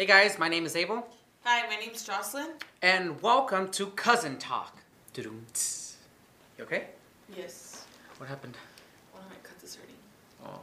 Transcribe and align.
Hey 0.00 0.06
guys, 0.06 0.38
my 0.38 0.48
name 0.48 0.64
is 0.64 0.76
Abel, 0.76 1.06
Hi, 1.44 1.68
my 1.68 1.76
name's 1.76 2.02
Jocelyn. 2.06 2.52
and 2.80 3.20
welcome 3.20 3.68
to 3.72 3.88
Cousin 3.88 4.38
Talk. 4.38 4.78
You 5.14 6.64
okay? 6.64 6.86
Yes. 7.36 7.84
What 8.16 8.26
happened? 8.26 8.56
One 9.12 9.22
of 9.22 9.28
my 9.28 9.36
cuts 9.42 9.62
is 9.62 9.74
hurting. 9.76 9.94
Oh, 10.46 10.60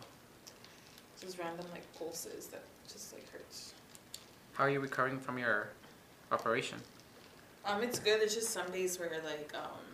Just 1.21 1.37
random 1.37 1.67
like 1.71 1.83
pulses 1.99 2.47
that 2.47 2.63
just 2.91 3.13
like 3.13 3.31
hurts. 3.31 3.75
how 4.53 4.63
are 4.63 4.71
you 4.71 4.79
recovering 4.79 5.19
from 5.19 5.37
your 5.37 5.67
operation? 6.31 6.79
Um, 7.63 7.83
it's 7.83 7.99
good. 7.99 8.23
It's 8.23 8.33
just 8.33 8.49
some 8.49 8.71
days 8.71 8.99
where 8.99 9.11
like 9.23 9.51
um, 9.53 9.85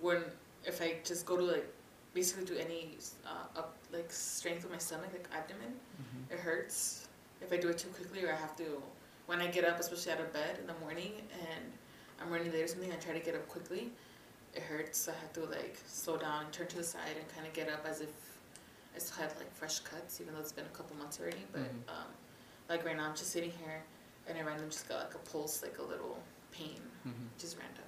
when 0.00 0.22
if 0.64 0.80
I 0.80 0.98
just 1.02 1.26
go 1.26 1.36
to 1.36 1.42
like 1.42 1.66
basically 2.14 2.44
do 2.44 2.54
any 2.54 2.90
uh, 3.26 3.58
up 3.58 3.74
like 3.92 4.12
strength 4.12 4.62
with 4.62 4.70
my 4.70 4.78
stomach 4.78 5.10
like 5.12 5.26
abdomen, 5.36 5.74
it 6.30 6.38
hurts. 6.38 7.05
If 7.40 7.52
I 7.52 7.56
do 7.56 7.68
it 7.68 7.78
too 7.78 7.88
quickly 7.88 8.24
or 8.24 8.32
I 8.32 8.36
have 8.36 8.56
to 8.56 8.82
when 9.26 9.40
I 9.40 9.48
get 9.48 9.64
up, 9.64 9.80
especially 9.80 10.12
out 10.12 10.20
of 10.20 10.32
bed 10.32 10.58
in 10.60 10.66
the 10.66 10.74
morning 10.74 11.12
and 11.32 11.64
I'm 12.20 12.30
running 12.30 12.52
late 12.52 12.62
or 12.62 12.68
something, 12.68 12.92
I 12.92 12.96
try 12.96 13.12
to 13.12 13.18
get 13.24 13.34
up 13.34 13.46
quickly. 13.48 13.90
It 14.54 14.62
hurts. 14.62 14.98
So 15.00 15.12
I 15.12 15.16
have 15.20 15.32
to 15.34 15.40
like 15.46 15.76
slow 15.86 16.16
down 16.16 16.44
and 16.44 16.52
turn 16.52 16.66
to 16.68 16.76
the 16.76 16.84
side 16.84 17.16
and 17.18 17.28
kind 17.34 17.46
of 17.46 17.52
get 17.52 17.68
up 17.68 17.84
as 17.88 18.00
if 18.00 18.10
I 18.94 18.98
still 18.98 19.22
had 19.22 19.36
like 19.36 19.52
fresh 19.54 19.80
cuts, 19.80 20.20
even 20.20 20.32
though 20.34 20.40
it's 20.40 20.52
been 20.52 20.64
a 20.64 20.76
couple 20.76 20.96
months 20.96 21.20
already. 21.20 21.44
But 21.52 21.62
Mhm. 21.62 21.88
um, 21.90 22.08
like 22.68 22.84
right 22.84 22.96
now, 22.96 23.08
I'm 23.08 23.16
just 23.16 23.30
sitting 23.32 23.50
here 23.50 23.82
and 24.28 24.38
I 24.38 24.42
randomly 24.42 24.70
just 24.70 24.88
got 24.88 25.04
like 25.04 25.14
a 25.14 25.18
pulse, 25.30 25.62
like 25.62 25.78
a 25.78 25.82
little 25.82 26.22
pain, 26.52 26.80
Mhm. 27.06 27.28
just 27.38 27.58
random. 27.58 27.84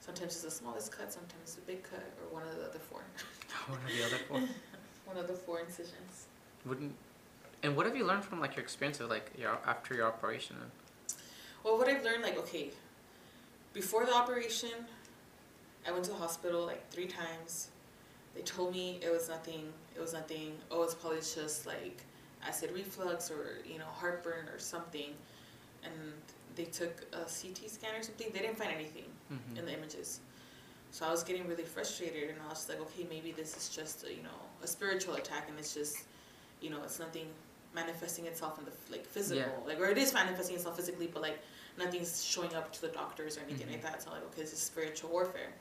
Sometimes 0.00 0.34
it's 0.34 0.42
the 0.42 0.50
smallest 0.50 0.92
cut, 0.92 1.12
sometimes 1.12 1.42
it's 1.42 1.58
a 1.58 1.60
big 1.62 1.82
cut, 1.82 2.00
or 2.20 2.28
one 2.28 2.46
of 2.46 2.54
the 2.56 2.64
other 2.68 2.78
four. 2.78 3.02
What 3.68 3.78
are 3.80 3.88
the 3.96 4.04
other 4.04 4.18
four? 4.28 4.40
one 5.06 5.16
of 5.16 5.26
the 5.28 5.34
four 5.34 5.60
incisions. 5.60 6.26
Wouldn't. 6.66 6.94
And 7.64 7.74
what 7.74 7.86
have 7.86 7.96
you 7.96 8.04
learned 8.04 8.24
from 8.24 8.40
like 8.40 8.56
your 8.56 8.62
experience 8.62 9.00
of 9.00 9.08
like 9.08 9.30
your 9.38 9.58
after 9.66 9.94
your 9.94 10.06
operation? 10.06 10.56
Well, 11.64 11.78
what 11.78 11.88
I've 11.88 12.04
learned, 12.04 12.22
like, 12.22 12.36
okay, 12.36 12.68
before 13.72 14.04
the 14.04 14.14
operation, 14.14 14.68
I 15.88 15.90
went 15.90 16.04
to 16.04 16.10
the 16.10 16.18
hospital 16.18 16.66
like 16.66 16.88
three 16.90 17.06
times. 17.06 17.68
They 18.34 18.42
told 18.42 18.72
me 18.74 19.00
it 19.02 19.10
was 19.10 19.30
nothing. 19.30 19.72
It 19.96 20.00
was 20.00 20.12
nothing. 20.12 20.52
Oh, 20.70 20.82
it's 20.82 20.94
probably 20.94 21.20
just 21.20 21.64
like 21.66 22.04
acid 22.46 22.70
reflux 22.74 23.30
or 23.30 23.60
you 23.66 23.78
know 23.78 23.86
heartburn 23.86 24.46
or 24.54 24.58
something. 24.58 25.14
And 25.82 25.94
they 26.56 26.64
took 26.64 27.00
a 27.14 27.20
CT 27.20 27.70
scan 27.70 27.94
or 27.98 28.02
something. 28.02 28.28
They 28.34 28.40
didn't 28.40 28.58
find 28.58 28.72
anything 28.72 29.06
Mhm. 29.32 29.58
in 29.58 29.64
the 29.64 29.72
images. 29.72 30.20
So 30.90 31.06
I 31.06 31.10
was 31.10 31.24
getting 31.24 31.48
really 31.48 31.64
frustrated, 31.64 32.28
and 32.28 32.38
I 32.42 32.48
was 32.50 32.68
like, 32.68 32.80
okay, 32.80 33.06
maybe 33.08 33.32
this 33.32 33.56
is 33.56 33.70
just 33.70 34.04
a, 34.04 34.12
you 34.12 34.22
know 34.22 34.38
a 34.62 34.66
spiritual 34.66 35.14
attack, 35.14 35.48
and 35.48 35.58
it's 35.58 35.72
just 35.72 35.96
you 36.60 36.68
know 36.68 36.82
it's 36.84 36.98
nothing 36.98 37.28
manifesting 37.74 38.26
itself 38.26 38.58
in 38.58 38.64
the 38.64 38.72
like 38.90 39.04
physical, 39.06 39.42
Yeah. 39.44 39.66
like 39.66 39.80
or 39.80 39.86
it 39.86 39.98
is 39.98 40.12
manifesting 40.14 40.56
itself 40.56 40.76
physically, 40.76 41.06
but 41.06 41.22
like 41.22 41.38
nothing's 41.76 42.24
showing 42.24 42.54
up 42.54 42.72
to 42.72 42.80
the 42.80 42.88
doctors 42.88 43.36
or 43.36 43.40
anything 43.40 43.66
Mhm. 43.68 43.72
like 43.72 43.82
that. 43.82 44.02
So 44.02 44.10
like, 44.10 44.22
okay, 44.26 44.42
this 44.42 44.52
is 44.52 44.60
spiritual 44.60 45.10
warfare. 45.10 45.52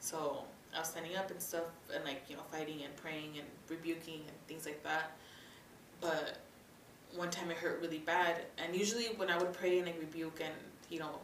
So 0.00 0.44
I 0.74 0.78
was 0.80 0.88
standing 0.88 1.16
up 1.16 1.30
and 1.30 1.42
stuff, 1.42 1.64
and 1.92 2.04
like 2.04 2.22
you 2.28 2.36
know 2.36 2.42
fighting 2.52 2.82
and 2.84 2.94
praying 2.96 3.38
and 3.38 3.48
rebuking 3.68 4.20
and 4.20 4.46
things 4.46 4.66
like 4.66 4.82
that. 4.84 5.16
But 6.00 6.38
one 7.14 7.30
time 7.30 7.50
it 7.50 7.56
hurt 7.56 7.80
really 7.80 7.98
bad, 7.98 8.42
and 8.58 8.76
usually 8.76 9.06
when 9.16 9.30
I 9.30 9.38
would 9.38 9.52
pray 9.52 9.78
and 9.78 9.86
like 9.86 9.98
rebuke 9.98 10.40
and 10.40 10.54
you 10.90 11.00
know 11.00 11.20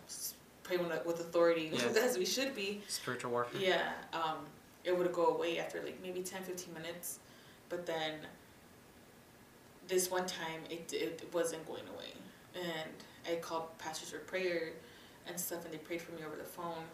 pray 0.65 0.79
with, 0.79 1.05
with 1.07 1.21
authority 1.21 1.71
Yes. 1.73 1.97
as 1.97 2.19
we 2.19 2.25
should 2.25 2.55
be, 2.57 2.83
Spiritual 2.89 3.31
warfare. 3.33 3.61
yeah, 3.61 3.93
um, 4.15 4.39
it 4.83 4.97
would 4.97 5.13
go 5.13 5.27
away 5.27 5.59
after 5.59 5.83
like 5.83 6.01
maybe 6.03 6.23
10, 6.23 6.43
15 6.43 6.73
minutes. 6.75 7.19
But 7.69 7.85
then 7.87 8.15
this 9.89 10.11
one 10.11 10.27
time 10.27 10.61
it, 10.71 10.93
it 10.93 11.29
wasn't 11.33 11.67
going 11.67 11.85
away. 11.95 12.13
And 12.55 12.91
I 13.31 13.37
called 13.37 13.77
pastors 13.79 14.11
for 14.11 14.19
prayer 14.19 14.71
and 15.27 15.39
stuff, 15.39 15.65
and 15.65 15.73
they 15.75 15.79
prayed 15.79 16.03
for 16.03 16.13
me 16.13 16.23
over 16.27 16.37
the 16.37 16.45
phone. 16.45 16.85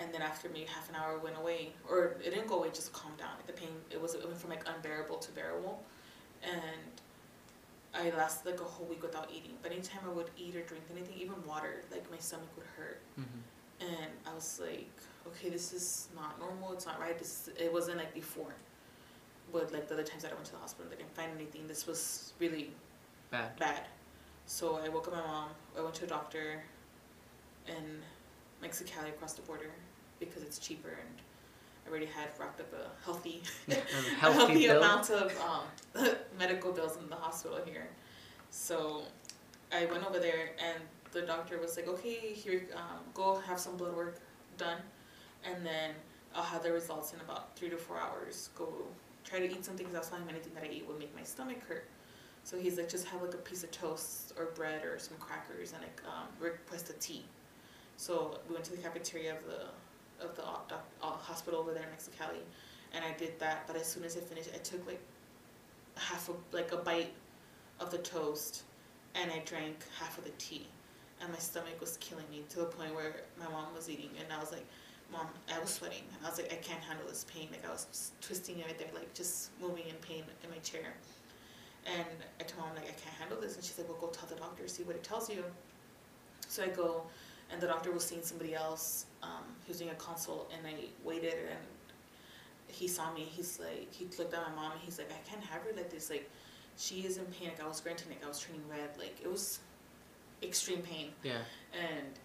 And 0.00 0.14
then 0.14 0.22
after 0.22 0.48
maybe 0.48 0.66
half 0.66 0.88
an 0.88 0.94
hour 0.94 1.16
it 1.16 1.22
went 1.24 1.36
away. 1.36 1.72
Or 1.88 2.16
it 2.24 2.30
didn't 2.30 2.46
go 2.46 2.58
away, 2.58 2.68
it 2.68 2.74
just 2.74 2.92
calmed 2.92 3.18
down. 3.18 3.30
The 3.46 3.52
pain, 3.52 3.68
it, 3.90 4.00
was, 4.00 4.14
it 4.14 4.24
went 4.24 4.38
from 4.38 4.50
like 4.50 4.64
unbearable 4.68 5.16
to 5.18 5.32
bearable. 5.32 5.82
And 6.42 6.54
I 7.94 8.10
lasted 8.16 8.50
like 8.50 8.60
a 8.60 8.64
whole 8.64 8.86
week 8.86 9.02
without 9.02 9.28
eating. 9.34 9.52
But 9.62 9.72
anytime 9.72 10.00
I 10.06 10.12
would 10.12 10.30
eat 10.36 10.54
or 10.54 10.62
drink 10.62 10.84
anything, 10.92 11.14
even 11.18 11.34
water, 11.46 11.82
like 11.90 12.08
my 12.10 12.18
stomach 12.18 12.48
would 12.56 12.66
hurt 12.76 13.00
Mhm. 13.18 13.24
and 13.80 14.10
I 14.26 14.34
was 14.34 14.60
like, 14.62 14.90
okay, 15.26 15.48
this 15.50 15.72
is 15.72 16.08
not 16.14 16.38
normal. 16.38 16.72
It's 16.74 16.86
not 16.86 17.00
right. 17.00 17.18
This 17.18 17.50
it 17.58 17.72
wasn't 17.72 17.98
like 17.98 18.14
before. 18.14 18.54
But 19.52 19.72
like 19.72 19.88
the 19.88 19.94
other 19.94 20.02
times 20.04 20.22
that 20.22 20.32
I 20.32 20.34
went 20.34 20.46
to 20.46 20.52
the 20.52 20.58
hospital, 20.58 20.90
they 20.90 20.96
didn't 20.96 21.14
find 21.14 21.30
anything. 21.34 21.66
This 21.66 21.86
was 21.86 22.32
really 22.38 22.70
Bad. 23.30 23.56
bad. 23.58 23.82
So 24.46 24.80
I 24.84 24.88
woke 24.88 25.08
up 25.08 25.14
my 25.14 25.20
mom. 25.20 25.48
I 25.76 25.82
went 25.82 25.94
to 25.96 26.04
a 26.04 26.08
doctor 26.08 26.62
in 27.66 28.00
Mexicali 28.66 29.08
across 29.10 29.34
the 29.34 29.42
border 29.42 29.70
because 30.20 30.42
it's 30.42 30.58
cheaper 30.58 30.88
and 30.88 31.20
I 31.86 31.90
already 31.90 32.06
had 32.06 32.28
racked 32.38 32.60
up 32.60 32.72
a 32.72 33.04
healthy, 33.04 33.42
A 33.68 33.74
healthy 34.16 34.66
amount 34.66 35.10
of 35.10 35.32
um, 35.40 36.08
medical 36.38 36.72
bills 36.72 36.96
in 36.96 37.08
the 37.08 37.16
hospital 37.16 37.58
here. 37.64 37.88
So 38.50 39.02
I 39.72 39.86
went 39.86 40.06
over 40.06 40.18
there 40.18 40.50
and 40.58 40.82
the 41.12 41.22
doctor 41.22 41.58
was 41.58 41.76
like, 41.76 41.88
okay, 41.88 42.32
here, 42.34 42.66
um, 42.74 43.00
go 43.14 43.36
have 43.46 43.58
some 43.58 43.76
blood 43.76 43.94
work 43.96 44.20
done, 44.58 44.78
and 45.44 45.64
then 45.64 45.92
I'll 46.34 46.42
have 46.42 46.62
the 46.62 46.72
results 46.72 47.12
in 47.14 47.20
about 47.20 47.56
three 47.56 47.70
to 47.70 47.76
four 47.76 47.98
hours. 47.98 48.50
Go 48.54 48.68
try 49.28 49.38
to 49.40 49.44
eat 49.44 49.68
I 49.68 49.98
was 49.98 50.08
telling 50.08 50.24
him 50.24 50.30
anything 50.30 50.54
that 50.54 50.64
I 50.64 50.68
eat 50.68 50.86
would 50.88 50.98
make 50.98 51.14
my 51.14 51.22
stomach 51.22 51.58
hurt. 51.68 51.86
So 52.44 52.58
he's 52.58 52.78
like, 52.78 52.88
just 52.88 53.06
have 53.08 53.20
like 53.20 53.34
a 53.34 53.38
piece 53.38 53.62
of 53.62 53.70
toast 53.70 54.32
or 54.38 54.46
bread 54.54 54.84
or 54.84 54.98
some 54.98 55.16
crackers 55.18 55.72
and 55.72 55.82
like 55.82 56.00
um, 56.06 56.28
request 56.40 56.88
a 56.88 56.94
tea. 56.94 57.24
So 57.96 58.38
we 58.48 58.54
went 58.54 58.64
to 58.66 58.70
the 58.70 58.78
cafeteria 58.78 59.34
of 59.36 59.44
the 59.44 60.24
of 60.24 60.34
the 60.34 60.42
doc, 60.42 60.72
uh, 61.02 61.10
hospital 61.10 61.60
over 61.60 61.72
there 61.72 61.82
in 61.82 61.88
Mexicali, 61.90 62.40
and 62.92 63.04
I 63.04 63.16
did 63.16 63.38
that. 63.38 63.66
But 63.66 63.76
as 63.76 63.86
soon 63.86 64.04
as 64.04 64.16
I 64.16 64.20
finished, 64.20 64.50
I 64.54 64.58
took 64.58 64.86
like 64.86 65.00
half 65.96 66.28
a 66.28 66.56
like 66.56 66.72
a 66.72 66.78
bite 66.78 67.12
of 67.80 67.90
the 67.90 67.98
toast, 67.98 68.62
and 69.14 69.30
I 69.30 69.42
drank 69.44 69.76
half 69.98 70.16
of 70.16 70.24
the 70.24 70.32
tea, 70.38 70.66
and 71.20 71.30
my 71.30 71.38
stomach 71.38 71.80
was 71.80 71.98
killing 71.98 72.28
me 72.30 72.44
to 72.50 72.60
the 72.60 72.64
point 72.66 72.94
where 72.94 73.24
my 73.38 73.48
mom 73.48 73.74
was 73.74 73.90
eating, 73.90 74.10
and 74.18 74.32
I 74.32 74.40
was 74.40 74.52
like, 74.52 74.66
"Mom, 75.10 75.26
I 75.52 75.58
was 75.58 75.70
sweating," 75.70 76.04
and 76.14 76.26
I 76.26 76.30
was 76.30 76.38
like, 76.38 76.52
"I 76.52 76.56
can't 76.56 76.82
handle 76.82 77.06
this 77.06 77.24
pain." 77.32 77.48
Like 77.50 77.64
I 77.66 77.70
was 77.70 78.12
twisting 78.20 78.60
right 78.60 78.78
there, 78.78 78.88
like 78.94 79.12
just 79.14 79.50
moving 79.60 79.86
in 79.88 79.96
pain 79.96 80.24
in 80.44 80.50
my 80.50 80.58
chair. 80.58 80.94
And 81.86 82.04
I 82.40 82.44
told 82.44 82.66
mom 82.66 82.74
like 82.74 82.84
I 82.84 82.96
can't 83.02 83.16
handle 83.18 83.40
this, 83.40 83.54
and 83.56 83.64
she's 83.64 83.78
like, 83.78 83.88
"Well, 83.88 83.98
go 83.98 84.08
tell 84.08 84.28
the 84.28 84.36
doctor, 84.36 84.66
see 84.68 84.82
what 84.82 84.96
it 84.96 85.04
tells 85.04 85.30
you." 85.30 85.44
So 86.48 86.62
I 86.62 86.68
go, 86.68 87.02
and 87.50 87.60
the 87.60 87.66
doctor 87.66 87.90
was 87.92 88.04
seeing 88.04 88.22
somebody 88.22 88.54
else. 88.54 89.06
Um, 89.22 89.44
was 89.66 89.78
doing 89.78 89.90
a 89.90 89.94
consult, 89.94 90.50
and 90.56 90.66
I 90.66 90.74
waited, 91.04 91.34
and 91.34 91.66
he 92.68 92.88
saw 92.88 93.12
me. 93.12 93.22
He's 93.22 93.58
like, 93.58 93.92
he 93.92 94.06
looked 94.18 94.34
at 94.34 94.42
my 94.48 94.54
mom, 94.54 94.72
and 94.72 94.80
he's 94.80 94.98
like, 94.98 95.10
"I 95.10 95.28
can't 95.28 95.42
have 95.44 95.62
her 95.62 95.72
like 95.74 95.90
this. 95.90 96.10
Like, 96.10 96.28
she 96.76 97.00
is 97.06 97.16
in 97.16 97.24
pain. 97.26 97.48
Like 97.48 97.62
I 97.62 97.68
was 97.68 97.80
grunting, 97.80 98.08
like 98.10 98.24
I 98.24 98.28
was 98.28 98.40
turning 98.40 98.62
red. 98.68 98.90
Like 98.98 99.16
it 99.22 99.30
was 99.30 99.60
extreme 100.42 100.82
pain." 100.82 101.12
Yeah. 101.22 101.40
And 101.72 102.18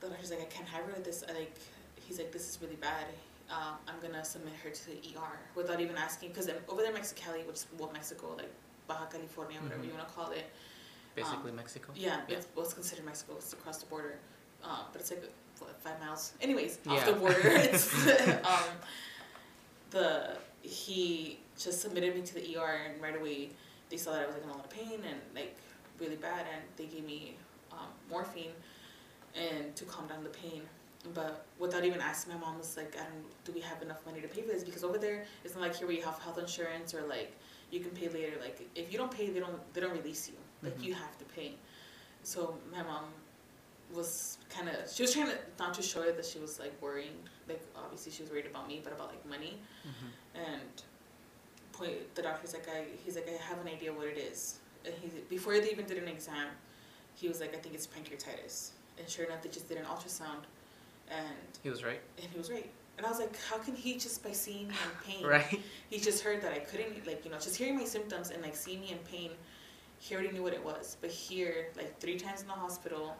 the 0.00 0.08
doctor's 0.08 0.30
like, 0.30 0.40
I 0.40 0.44
can't 0.44 0.68
have 0.68 0.84
her 0.84 0.92
like 0.92 1.04
this. 1.04 1.22
I 1.28 1.32
like, 1.32 1.58
he's 2.10 2.18
like, 2.18 2.32
this 2.32 2.48
is 2.50 2.58
really 2.60 2.74
bad. 2.74 3.04
Um, 3.48 3.74
I'm 3.86 3.94
gonna 4.02 4.24
submit 4.24 4.54
her 4.64 4.70
to 4.70 4.86
the 4.86 4.96
ER 5.16 5.38
without 5.54 5.80
even 5.80 5.96
asking, 5.96 6.30
because 6.30 6.48
over 6.68 6.82
there 6.82 6.90
in 6.92 6.96
Mexicali, 7.00 7.46
which 7.46 7.56
is 7.56 7.66
well, 7.78 7.90
Mexico, 7.92 8.34
like 8.36 8.50
Baja 8.88 9.06
California, 9.06 9.58
whatever 9.60 9.82
Mhm. 9.82 9.86
you 9.86 9.92
wanna 9.92 10.08
call 10.16 10.30
it. 10.32 10.46
Basically 11.14 11.52
Mexico. 11.52 11.92
Yeah, 11.94 12.20
Yeah. 12.28 12.38
it's 12.38 12.46
what's 12.54 12.74
considered 12.74 13.04
Mexico. 13.04 13.36
It's 13.36 13.52
across 13.52 13.78
the 13.78 13.86
border, 13.86 14.18
um, 14.64 14.86
but 14.92 15.00
it's 15.00 15.10
like 15.10 15.22
what, 15.60 15.80
five 15.82 16.00
miles. 16.00 16.32
Anyways, 16.40 16.78
Yeah. 16.84 16.92
off 16.92 17.06
the 17.06 17.12
border. 17.12 17.40
It's 17.44 17.92
um, 18.44 18.64
the 19.90 20.36
he 20.62 21.38
just 21.58 21.80
submitted 21.80 22.14
me 22.16 22.22
to 22.22 22.34
the 22.34 22.56
ER, 22.56 22.74
and 22.86 23.00
right 23.00 23.16
away 23.16 23.50
they 23.88 23.96
saw 23.96 24.12
that 24.12 24.22
I 24.22 24.26
was 24.26 24.34
like 24.34 24.44
in 24.44 24.50
a 24.50 24.52
lot 24.56 24.64
of 24.64 24.70
pain 24.70 25.02
and 25.04 25.20
like 25.34 25.56
really 26.00 26.16
bad, 26.16 26.46
and 26.52 26.62
they 26.76 26.86
gave 26.86 27.04
me 27.04 27.36
um, 27.72 27.88
morphine 28.08 28.52
and 29.34 29.74
to 29.76 29.84
calm 29.84 30.06
down 30.08 30.22
the 30.24 30.30
pain. 30.30 30.68
But 31.14 31.46
without 31.58 31.84
even 31.84 32.00
asking, 32.00 32.34
my 32.34 32.40
mom 32.40 32.58
was 32.58 32.76
like, 32.76 32.94
"I 32.96 33.04
don't. 33.04 33.44
Do 33.44 33.52
we 33.52 33.60
have 33.60 33.80
enough 33.82 34.04
money 34.04 34.20
to 34.20 34.28
pay 34.28 34.42
for 34.42 34.48
this? 34.52 34.64
Because 34.64 34.84
over 34.84 34.98
there, 34.98 35.24
it's 35.44 35.54
not 35.54 35.62
like 35.62 35.74
here 35.76 35.86
where 35.86 35.96
you 35.96 36.02
have 36.04 36.18
health 36.18 36.38
insurance 36.38 36.92
or 36.94 37.02
like 37.02 37.32
you 37.70 37.80
can 37.80 37.90
pay 37.90 38.08
later. 38.08 38.32
Like 38.40 38.68
if 38.74 38.92
you 38.92 38.98
don't 38.98 39.10
pay, 39.10 39.30
they 39.30 39.40
don't 39.40 39.72
they 39.72 39.80
don't 39.80 39.92
release 39.92 40.28
you. 40.28 40.34
Like 40.62 40.78
Mhm. 40.78 40.84
you 40.84 40.94
have 40.94 41.16
to 41.18 41.24
pay." 41.24 41.54
So 42.22 42.58
my 42.70 42.82
mom 42.82 43.04
was 43.94 44.36
kind 44.50 44.68
of 44.68 44.76
she 44.90 45.02
was 45.02 45.12
trying 45.14 45.28
to 45.28 45.38
not 45.58 45.72
to 45.74 45.82
show 45.82 46.02
it 46.02 46.16
that 46.16 46.26
she 46.26 46.38
was 46.38 46.60
like 46.60 46.74
worrying. 46.82 47.16
Like 47.48 47.62
obviously 47.74 48.12
she 48.12 48.22
was 48.22 48.30
worried 48.30 48.46
about 48.46 48.68
me, 48.68 48.80
but 48.84 48.92
about 48.92 49.08
like 49.08 49.24
money. 49.24 49.58
Mhm. 49.88 50.10
And 50.46 50.82
point 51.72 52.14
the 52.14 52.22
doctor's 52.22 52.52
like 52.52 52.68
I 52.68 52.84
he's 53.04 53.14
like 53.16 53.26
I 53.28 53.32
have 53.42 53.58
an 53.58 53.68
idea 53.68 53.90
what 53.92 54.06
it 54.06 54.18
is. 54.18 54.58
And 54.84 54.94
he 54.94 55.08
before 55.30 55.54
they 55.60 55.70
even 55.70 55.86
did 55.86 55.96
an 55.98 56.08
exam, 56.08 56.48
he 57.14 57.26
was 57.26 57.40
like 57.40 57.54
I 57.54 57.58
think 57.58 57.74
it's 57.74 57.86
pancreatitis. 57.86 58.72
And 58.98 59.08
sure 59.08 59.24
enough, 59.24 59.40
they 59.42 59.48
just 59.48 59.66
did 59.66 59.78
an 59.78 59.86
ultrasound, 59.86 60.42
and 61.10 61.26
He 61.62 61.70
was 61.70 61.82
right. 61.84 62.00
and 62.22 62.26
he 62.30 62.38
was 62.38 62.50
right. 62.50 62.70
And 62.96 63.06
I 63.06 63.10
was 63.10 63.18
like, 63.18 63.34
how 63.48 63.56
can 63.58 63.74
he 63.74 63.94
just 63.96 64.22
by 64.22 64.32
seeing 64.32 64.68
me 64.68 64.74
in 64.74 65.12
pain? 65.12 65.26
Right. 65.36 65.60
He 65.88 65.98
just 65.98 66.22
heard 66.22 66.42
that 66.42 66.52
I 66.52 66.58
couldn't 66.58 67.06
like 67.06 67.24
you 67.24 67.30
know 67.30 67.38
just 67.38 67.56
hearing 67.56 67.76
my 67.76 67.84
symptoms 67.84 68.30
and 68.30 68.42
like 68.42 68.54
seeing 68.56 68.80
me 68.80 68.90
in 68.92 68.98
pain, 68.98 69.30
he 69.98 70.14
already 70.14 70.32
knew 70.32 70.42
what 70.42 70.52
it 70.52 70.64
was. 70.64 70.96
But 71.00 71.10
here, 71.10 71.68
like 71.76 71.98
three 72.00 72.18
times 72.18 72.42
in 72.42 72.46
the 72.48 72.52
hospital, 72.54 73.16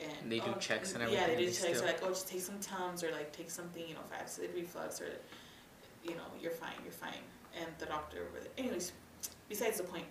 and 0.00 0.30
They 0.30 0.38
do 0.40 0.52
oh, 0.54 0.58
checks 0.58 0.92
and 0.94 1.02
everything. 1.02 1.22
Yeah, 1.22 1.34
they 1.34 1.36
do 1.36 1.46
they 1.46 1.52
checks. 1.52 1.78
still- 1.78 1.86
Like, 1.86 2.00
oh, 2.02 2.08
just 2.08 2.28
take 2.28 2.40
some 2.40 2.58
Tums 2.60 3.02
or 3.02 3.10
like 3.12 3.32
take 3.32 3.50
something, 3.50 3.82
you 3.88 3.94
know, 3.94 4.00
for 4.08 4.14
acid 4.16 4.50
reflux 4.54 5.00
or, 5.00 5.08
you 6.04 6.14
know, 6.14 6.28
you're 6.40 6.50
fine, 6.52 6.74
you're 6.84 6.92
fine. 6.92 7.22
And 7.58 7.66
the 7.78 7.86
doctor, 7.86 8.18
over 8.28 8.40
there- 8.40 8.52
anyways, 8.58 8.92
besides 9.48 9.78
the 9.78 9.84
point. 9.84 10.04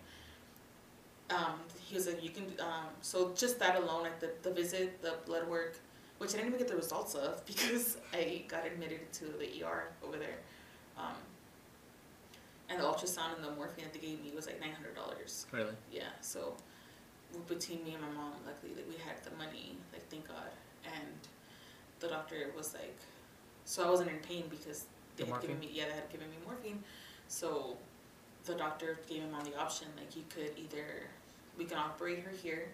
Um, 1.30 1.60
he 1.80 1.96
was 1.96 2.06
like, 2.08 2.24
you 2.24 2.30
can. 2.30 2.46
Um, 2.60 2.86
so 3.02 3.34
just 3.36 3.58
that 3.60 3.76
alone, 3.82 4.04
like 4.04 4.20
the 4.20 4.32
the 4.44 4.52
visit, 4.52 5.02
the 5.02 5.16
blood 5.26 5.48
work, 5.48 5.78
which 6.18 6.32
I 6.34 6.38
didn't 6.38 6.48
even 6.48 6.60
get 6.60 6.68
the 6.68 6.76
results 6.76 7.16
of 7.16 7.46
because 7.48 7.98
I 8.14 8.44
got 8.48 8.66
admitted 8.66 9.12
to 9.14 9.26
the 9.26 9.64
ER 9.64 9.90
over 10.04 10.18
there. 10.18 10.38
Um, 10.98 11.16
and 12.70 12.80
the 12.80 12.84
ultrasound 12.84 13.36
and 13.36 13.44
the 13.44 13.52
morphine 13.52 13.86
that 13.86 13.94
they 13.94 14.00
gave 14.00 14.24
me 14.24 14.32
was 14.36 14.48
like 14.48 14.60
nine 14.60 14.72
hundred 14.72 14.96
dollars. 14.96 15.46
Really? 15.52 15.74
Yeah, 15.92 16.04
so 16.22 16.56
between 17.48 17.84
me 17.84 17.94
and 17.94 18.02
my 18.02 18.10
mom, 18.10 18.34
luckily, 18.46 18.74
like 18.76 18.88
we 18.88 18.96
had 18.96 19.22
the 19.24 19.36
money, 19.38 19.78
like 19.94 20.08
thank 20.10 20.28
God. 20.28 20.50
And 20.86 21.14
the 22.00 22.08
doctor 22.08 22.36
was 22.56 22.74
like, 22.74 22.98
so 23.66 23.86
I 23.86 23.90
wasn't 23.90 24.12
in 24.12 24.18
pain 24.18 24.46
because 24.50 24.86
they 25.18 25.26
The 25.26 25.32
had 25.32 25.42
given 25.42 25.60
me, 25.60 25.70
yeah, 25.72 25.86
they 25.86 25.94
had 25.94 26.10
given 26.10 26.30
me 26.30 26.36
morphine. 26.46 26.84
So 27.28 27.78
the 28.46 28.56
doctor 28.56 29.00
gave 29.08 29.24
my 29.24 29.30
mom 29.38 29.46
the 29.46 29.58
option, 29.58 29.88
like 29.98 30.16
you 30.16 30.24
could 30.30 30.52
either, 30.58 31.08
we 31.58 31.66
can 31.66 31.78
operate 31.78 32.20
her 32.20 32.32
here, 32.32 32.70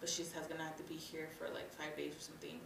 but 0.00 0.08
she's 0.08 0.32
has 0.32 0.46
gonna 0.46 0.64
have 0.64 0.76
to 0.76 0.82
be 0.84 0.94
here 0.96 1.28
for 1.38 1.48
like 1.54 1.70
five 1.72 1.96
days 1.96 2.14
or 2.16 2.20
something. 2.20 2.58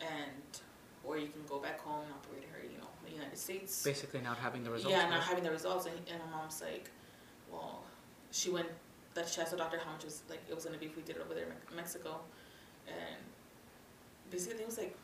And, 0.00 0.60
or 1.04 1.16
you 1.18 1.28
can 1.28 1.42
go 1.48 1.58
back 1.58 1.80
home 1.80 2.02
and 2.04 2.12
operate 2.14 2.44
her, 2.52 2.60
you 2.62 2.78
know, 2.78 2.86
in 3.04 3.10
the 3.10 3.16
United 3.18 3.38
States. 3.38 3.82
Basically 3.82 4.20
not 4.20 4.36
having 4.38 4.62
the 4.62 4.70
results. 4.70 4.94
Yeah, 4.94 5.08
not 5.08 5.22
having 5.22 5.42
the 5.44 5.50
results, 5.50 5.86
and, 5.86 5.96
and 6.10 6.18
my 6.30 6.38
mom's 6.38 6.60
like, 6.60 6.90
well, 7.50 7.82
she 8.30 8.50
went, 8.50 8.68
that 9.14 9.28
she 9.28 9.40
asked 9.40 9.50
the 9.52 9.56
doctor 9.56 9.78
how 9.84 9.92
much 9.92 10.04
was, 10.04 10.22
like, 10.28 10.40
it 10.48 10.54
was 10.54 10.64
gonna 10.64 10.78
be 10.78 10.86
if 10.86 10.96
we 10.96 11.02
did 11.02 11.16
it 11.16 11.22
over 11.24 11.34
there 11.34 11.44
in 11.70 11.76
Mexico, 11.76 12.20
and 12.86 13.16
basically 14.30 14.60
it 14.60 14.66
was 14.66 14.78
like 14.78 14.96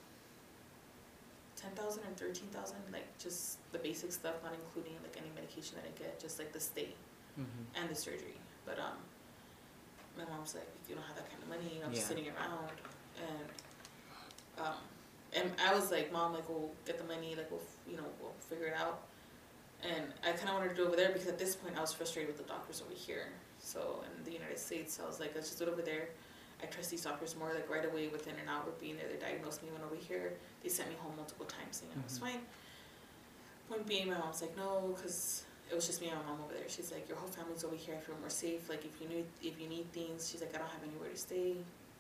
ten 1.57 1.71
thousand 1.73 2.03
or 2.05 2.15
thirteen 2.17 2.49
thousand, 2.49 2.77
like, 2.93 3.07
just 3.19 3.59
the 3.73 3.79
basic 3.79 4.13
stuff, 4.13 4.35
not 4.45 4.53
including 4.55 4.93
like 5.03 5.17
any 5.17 5.31
medication 5.35 5.77
that 5.77 5.85
I 5.89 5.99
get, 5.99 6.21
just 6.21 6.39
like 6.39 6.53
the 6.53 6.61
stay 6.61 6.95
Mhm. 7.41 7.47
and 7.81 7.89
the 7.89 7.95
surgery, 7.95 8.39
but, 8.67 8.79
um, 8.79 8.99
my 10.19 10.25
mom's 10.25 10.55
like, 10.55 10.69
you 10.89 10.95
don't 10.95 11.05
have 11.05 11.17
that 11.17 11.29
kind 11.31 11.43
of 11.43 11.49
money, 11.49 11.75
you 11.75 11.81
know, 11.83 11.89
just 11.89 12.03
Yeah. 12.03 12.09
sitting 12.09 12.29
around, 12.29 12.71
and, 13.19 13.49
um, 14.67 14.75
and 15.33 15.53
I 15.61 15.75
was 15.75 15.91
like, 15.91 16.13
mom, 16.13 16.33
like, 16.35 16.49
we'll 16.49 16.71
get 16.87 16.99
the 16.99 17.05
money, 17.05 17.35
like, 17.35 17.51
we'll, 17.51 17.63
you 17.89 17.97
know, 17.97 18.07
we'll 18.21 18.35
figure 18.49 18.67
it 18.67 18.75
out. 18.75 19.03
And 19.83 20.13
I 20.23 20.33
kind 20.33 20.49
of 20.49 20.55
wanted 20.55 20.71
to 20.71 20.75
do 20.77 20.85
it 20.85 20.87
over 20.87 20.97
there 20.97 21.11
because 21.13 21.27
at 21.29 21.39
this 21.39 21.57
point 21.57 21.77
I 21.77 21.81
was 21.81 21.93
frustrated 21.93 22.29
with 22.35 22.39
the 22.47 22.51
doctors 22.51 22.81
over 22.81 22.95
here. 22.95 23.29
So 23.59 24.03
in 24.17 24.25
the 24.25 24.31
United 24.33 24.59
States, 24.59 24.99
I 25.03 25.07
was 25.07 25.21
like, 25.21 25.33
let's 25.35 25.49
just 25.49 25.59
do 25.59 25.67
it 25.67 25.71
over 25.73 25.83
there. 25.83 26.09
I 26.63 26.67
trust 26.67 26.91
these 26.91 27.03
doctors 27.03 27.37
more. 27.37 27.53
Like 27.53 27.69
right 27.69 27.85
away, 27.85 28.09
within 28.09 28.35
an 28.37 28.49
hour 28.49 28.63
of 28.67 28.81
being 28.81 28.97
there, 28.97 29.07
they 29.09 29.17
diagnosed 29.19 29.63
me. 29.63 29.69
Went 29.73 29.85
over 29.85 29.97
here, 29.97 30.33
they 30.63 30.71
sent 30.71 30.89
me 30.89 30.95
home 31.01 31.13
multiple 31.17 31.45
times, 31.45 31.79
saying 31.79 31.93
I 31.95 32.03
was 32.03 32.17
fine. 32.19 32.41
Point 33.69 33.87
being, 33.87 34.09
my 34.09 34.17
mom's 34.17 34.41
like, 34.41 34.57
no, 34.57 34.95
because 34.97 35.45
it 35.71 35.75
was 35.75 35.87
just 35.87 36.01
me 36.01 36.09
and 36.09 36.19
my 36.21 36.27
mom 36.27 36.41
over 36.45 36.53
there. 36.55 36.69
She's 36.69 36.93
like, 36.93 37.09
your 37.09 37.17
whole 37.19 37.29
family's 37.29 37.65
over 37.65 37.75
here. 37.77 37.95
I 37.97 38.01
feel 38.01 38.17
more 38.21 38.31
safe. 38.31 38.69
Like 38.69 38.85
if 38.85 39.01
you 39.01 39.09
need 39.09 39.27
if 39.43 39.61
you 39.61 39.69
need 39.69 39.91
things, 39.93 40.29
she's 40.31 40.41
like, 40.41 40.55
I 40.55 40.59
don't 40.59 40.69
have 40.69 40.83
anywhere 40.83 41.09
to 41.11 41.17
stay. 41.17 41.55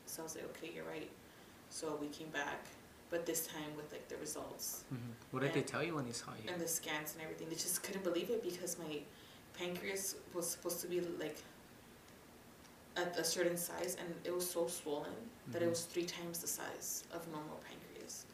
So 0.06 0.22
I 0.22 0.24
was 0.24 0.34
like, 0.36 0.44
okay, 0.56 0.70
you're 0.74 0.84
right. 0.84 1.10
So 1.70 1.96
we 2.00 2.08
came 2.08 2.28
back, 2.28 2.64
but 3.10 3.26
this 3.26 3.46
time 3.46 3.74
with 3.76 3.90
like 3.92 4.06
the 4.08 4.16
results 4.16 4.84
Mhm. 4.92 4.98
What 5.32 5.42
did 5.42 5.54
they 5.54 5.62
tell 5.62 5.82
you 5.82 5.94
when 5.96 6.04
they 6.06 6.12
saw 6.12 6.30
you? 6.42 6.50
and 6.52 6.60
the 6.60 6.68
scans 6.68 7.14
and 7.14 7.22
everything. 7.22 7.48
They 7.48 7.56
just 7.56 7.82
couldn't 7.82 8.04
believe 8.04 8.30
it 8.30 8.42
because 8.42 8.78
my 8.78 9.00
pancreas 9.58 10.16
was 10.34 10.48
supposed 10.50 10.80
to 10.82 10.86
be 10.88 11.00
like 11.00 11.38
at 12.96 13.18
a 13.18 13.24
certain 13.24 13.56
size, 13.56 13.96
and 13.98 14.14
it 14.24 14.32
was 14.32 14.48
so 14.48 14.68
swollen 14.68 15.14
that 15.48 15.62
it 15.62 15.66
Mhm. 15.66 15.70
was 15.70 15.82
three 15.84 16.06
times 16.06 16.38
the 16.38 16.46
size 16.46 17.02
of 17.12 17.26
normal 17.28 17.56
pancreas. 17.68 18.24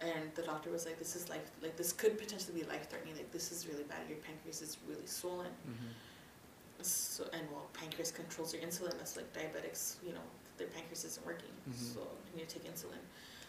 And 0.00 0.30
the 0.34 0.42
doctor 0.42 0.70
was 0.70 0.84
like, 0.84 0.98
"This 0.98 1.16
is 1.16 1.28
like 1.30 1.44
like 1.62 1.76
this 1.76 1.92
could 1.92 2.18
potentially 2.18 2.60
be 2.60 2.66
life 2.66 2.88
threatening. 2.90 3.16
Like 3.16 3.30
this 3.32 3.50
is 3.50 3.66
really 3.66 3.84
bad. 3.84 4.08
Your 4.08 4.18
pancreas 4.18 4.60
is 4.62 4.76
really 4.86 5.06
swollen." 5.06 5.50
Mhm. 5.66 6.84
So 6.84 7.24
and 7.32 7.50
well, 7.50 7.66
pancreas 7.72 8.10
controls 8.10 8.52
your 8.52 8.62
insulin. 8.62 8.92
That's 8.98 9.16
like 9.16 9.32
diabetics. 9.32 9.96
You 10.04 10.12
know, 10.12 10.26
their 10.58 10.66
pancreas 10.68 11.04
isn't 11.04 11.24
working, 11.24 11.48
Mhm. 11.70 11.94
so 11.94 12.00
you 12.30 12.36
need 12.40 12.48
to 12.48 12.58
take 12.58 12.70
insulin. 12.72 13.00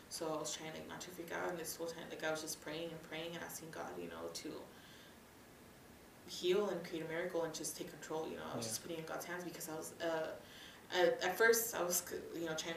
So 0.10 0.34
I 0.34 0.38
was 0.40 0.54
trying 0.56 0.72
like 0.74 0.88
not 0.88 1.02
to 1.02 1.10
freak 1.12 1.34
out, 1.34 1.50
and 1.50 1.58
this 1.60 1.76
whole 1.76 1.88
time, 1.88 2.06
like 2.10 2.24
I 2.24 2.32
was 2.32 2.42
just 2.42 2.62
praying 2.62 2.92
and 2.92 3.04
praying 3.04 3.36
and 3.36 3.44
asking 3.44 3.72
God, 3.72 3.92
you 4.00 4.08
know, 4.08 4.30
to 4.36 4.54
heal 6.30 6.70
and 6.70 6.84
create 6.86 7.06
a 7.06 7.08
miracle 7.10 7.44
and 7.44 7.54
just 7.54 7.78
take 7.78 7.90
control. 7.90 8.28
You 8.30 8.38
know, 8.38 8.44
I 8.54 8.56
was 8.58 8.66
Yeah. 8.66 8.70
just 8.72 8.82
putting 8.84 8.98
in 9.00 9.06
God's 9.06 9.26
hands 9.26 9.44
because 9.44 9.70
I 9.70 9.76
was, 9.76 9.92
uh, 10.02 10.32
at, 10.94 11.22
at 11.24 11.38
first 11.38 11.76
I 11.76 11.84
was, 11.84 12.04
you 12.36 12.46
know, 12.46 12.56
trying, 12.56 12.76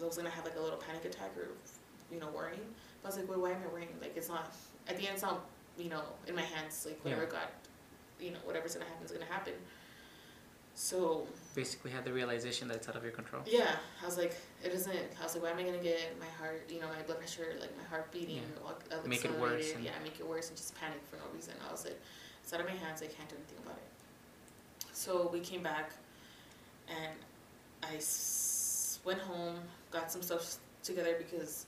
I 0.00 0.04
was 0.06 0.16
gonna 0.16 0.30
have 0.30 0.44
like 0.44 0.56
a 0.56 0.60
little 0.60 0.78
panic 0.78 1.04
attack 1.04 1.36
or, 1.36 1.48
you 2.12 2.20
know, 2.20 2.28
worrying. 2.28 2.60
But 3.02 3.08
I 3.08 3.10
was 3.10 3.18
like, 3.18 3.28
well, 3.30 3.40
why 3.40 3.50
am 3.52 3.62
I 3.68 3.72
worrying? 3.72 3.88
Like 4.00 4.16
it's 4.16 4.28
not. 4.28 4.52
At 4.88 4.96
the 4.96 5.04
end, 5.06 5.14
it's 5.14 5.22
not, 5.22 5.40
you 5.78 5.88
know, 5.90 6.02
in 6.26 6.34
my 6.34 6.42
hands. 6.42 6.84
Like 6.86 7.02
whatever 7.04 7.24
Yeah. 7.24 7.30
God, 7.30 7.48
you 8.20 8.30
know, 8.32 8.38
whatever's 8.44 8.74
gonna 8.74 8.86
happen 8.86 9.04
is 9.04 9.12
gonna 9.12 9.24
happen. 9.26 9.54
So 10.74 11.26
Basically 11.54 11.90
had 11.90 12.04
the 12.04 12.12
realization 12.12 12.68
that 12.68 12.76
it's 12.76 12.88
out 12.88 12.96
of 12.96 13.02
your 13.02 13.12
control. 13.12 13.42
yeah, 13.46 13.76
I 14.02 14.06
was 14.06 14.16
like, 14.16 14.34
it 14.64 14.72
isn't. 14.72 14.94
I 15.20 15.24
was 15.24 15.34
like, 15.34 15.42
why 15.42 15.50
am 15.50 15.58
I 15.58 15.62
gonna 15.64 15.78
get 15.82 16.18
my 16.18 16.26
heart, 16.38 16.62
you 16.70 16.80
know, 16.80 16.86
my 16.88 17.02
blood 17.02 17.18
pressure, 17.18 17.54
like 17.60 17.76
my 17.76 17.84
heart 17.84 18.10
beating, 18.12 18.36
Yeah. 18.36 18.64
all- 18.64 18.78
uh, 18.90 19.06
Make 19.06 19.24
it 19.24 19.38
worse 19.38 19.72
Yeah, 19.82 19.90
make 20.02 20.20
it 20.20 20.26
worse 20.26 20.48
and 20.48 20.56
just 20.56 20.74
panic 20.76 21.00
for 21.10 21.16
no 21.16 21.24
reason. 21.34 21.54
I 21.68 21.70
was 21.70 21.84
like, 21.84 22.00
it's 22.42 22.52
out 22.54 22.60
of 22.60 22.66
my 22.66 22.72
hands. 22.72 23.02
I 23.02 23.06
can't 23.06 23.28
do 23.28 23.36
anything 23.36 23.58
about 23.64 23.76
it. 23.76 24.86
So 24.96 25.28
we 25.32 25.40
came 25.40 25.62
back, 25.62 25.90
and 26.88 27.14
I 27.82 27.96
s- 27.96 29.00
went 29.04 29.20
home, 29.20 29.60
got 29.90 30.10
some 30.10 30.22
stuff 30.22 30.56
together 30.82 31.14
because 31.18 31.66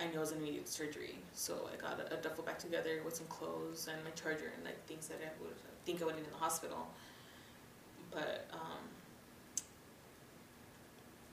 I 0.00 0.06
knew 0.06 0.16
I 0.16 0.20
was 0.20 0.32
gonna 0.32 0.44
need 0.44 0.66
surgery. 0.68 1.16
So 1.34 1.68
I 1.72 1.80
got 1.80 2.00
a, 2.00 2.14
a 2.14 2.16
duffel 2.20 2.44
bag 2.44 2.58
together 2.58 3.00
with 3.04 3.14
some 3.16 3.26
clothes 3.26 3.88
and 3.92 4.02
my 4.04 4.10
charger 4.10 4.52
and 4.56 4.64
like 4.64 4.84
things 4.86 5.08
that 5.08 5.18
I 5.22 5.30
would 5.42 5.54
think 5.86 6.02
I 6.02 6.06
would 6.06 6.16
need 6.16 6.24
in 6.24 6.30
the 6.30 6.36
hospital. 6.38 6.88
But 8.10 8.48
um, 8.52 8.88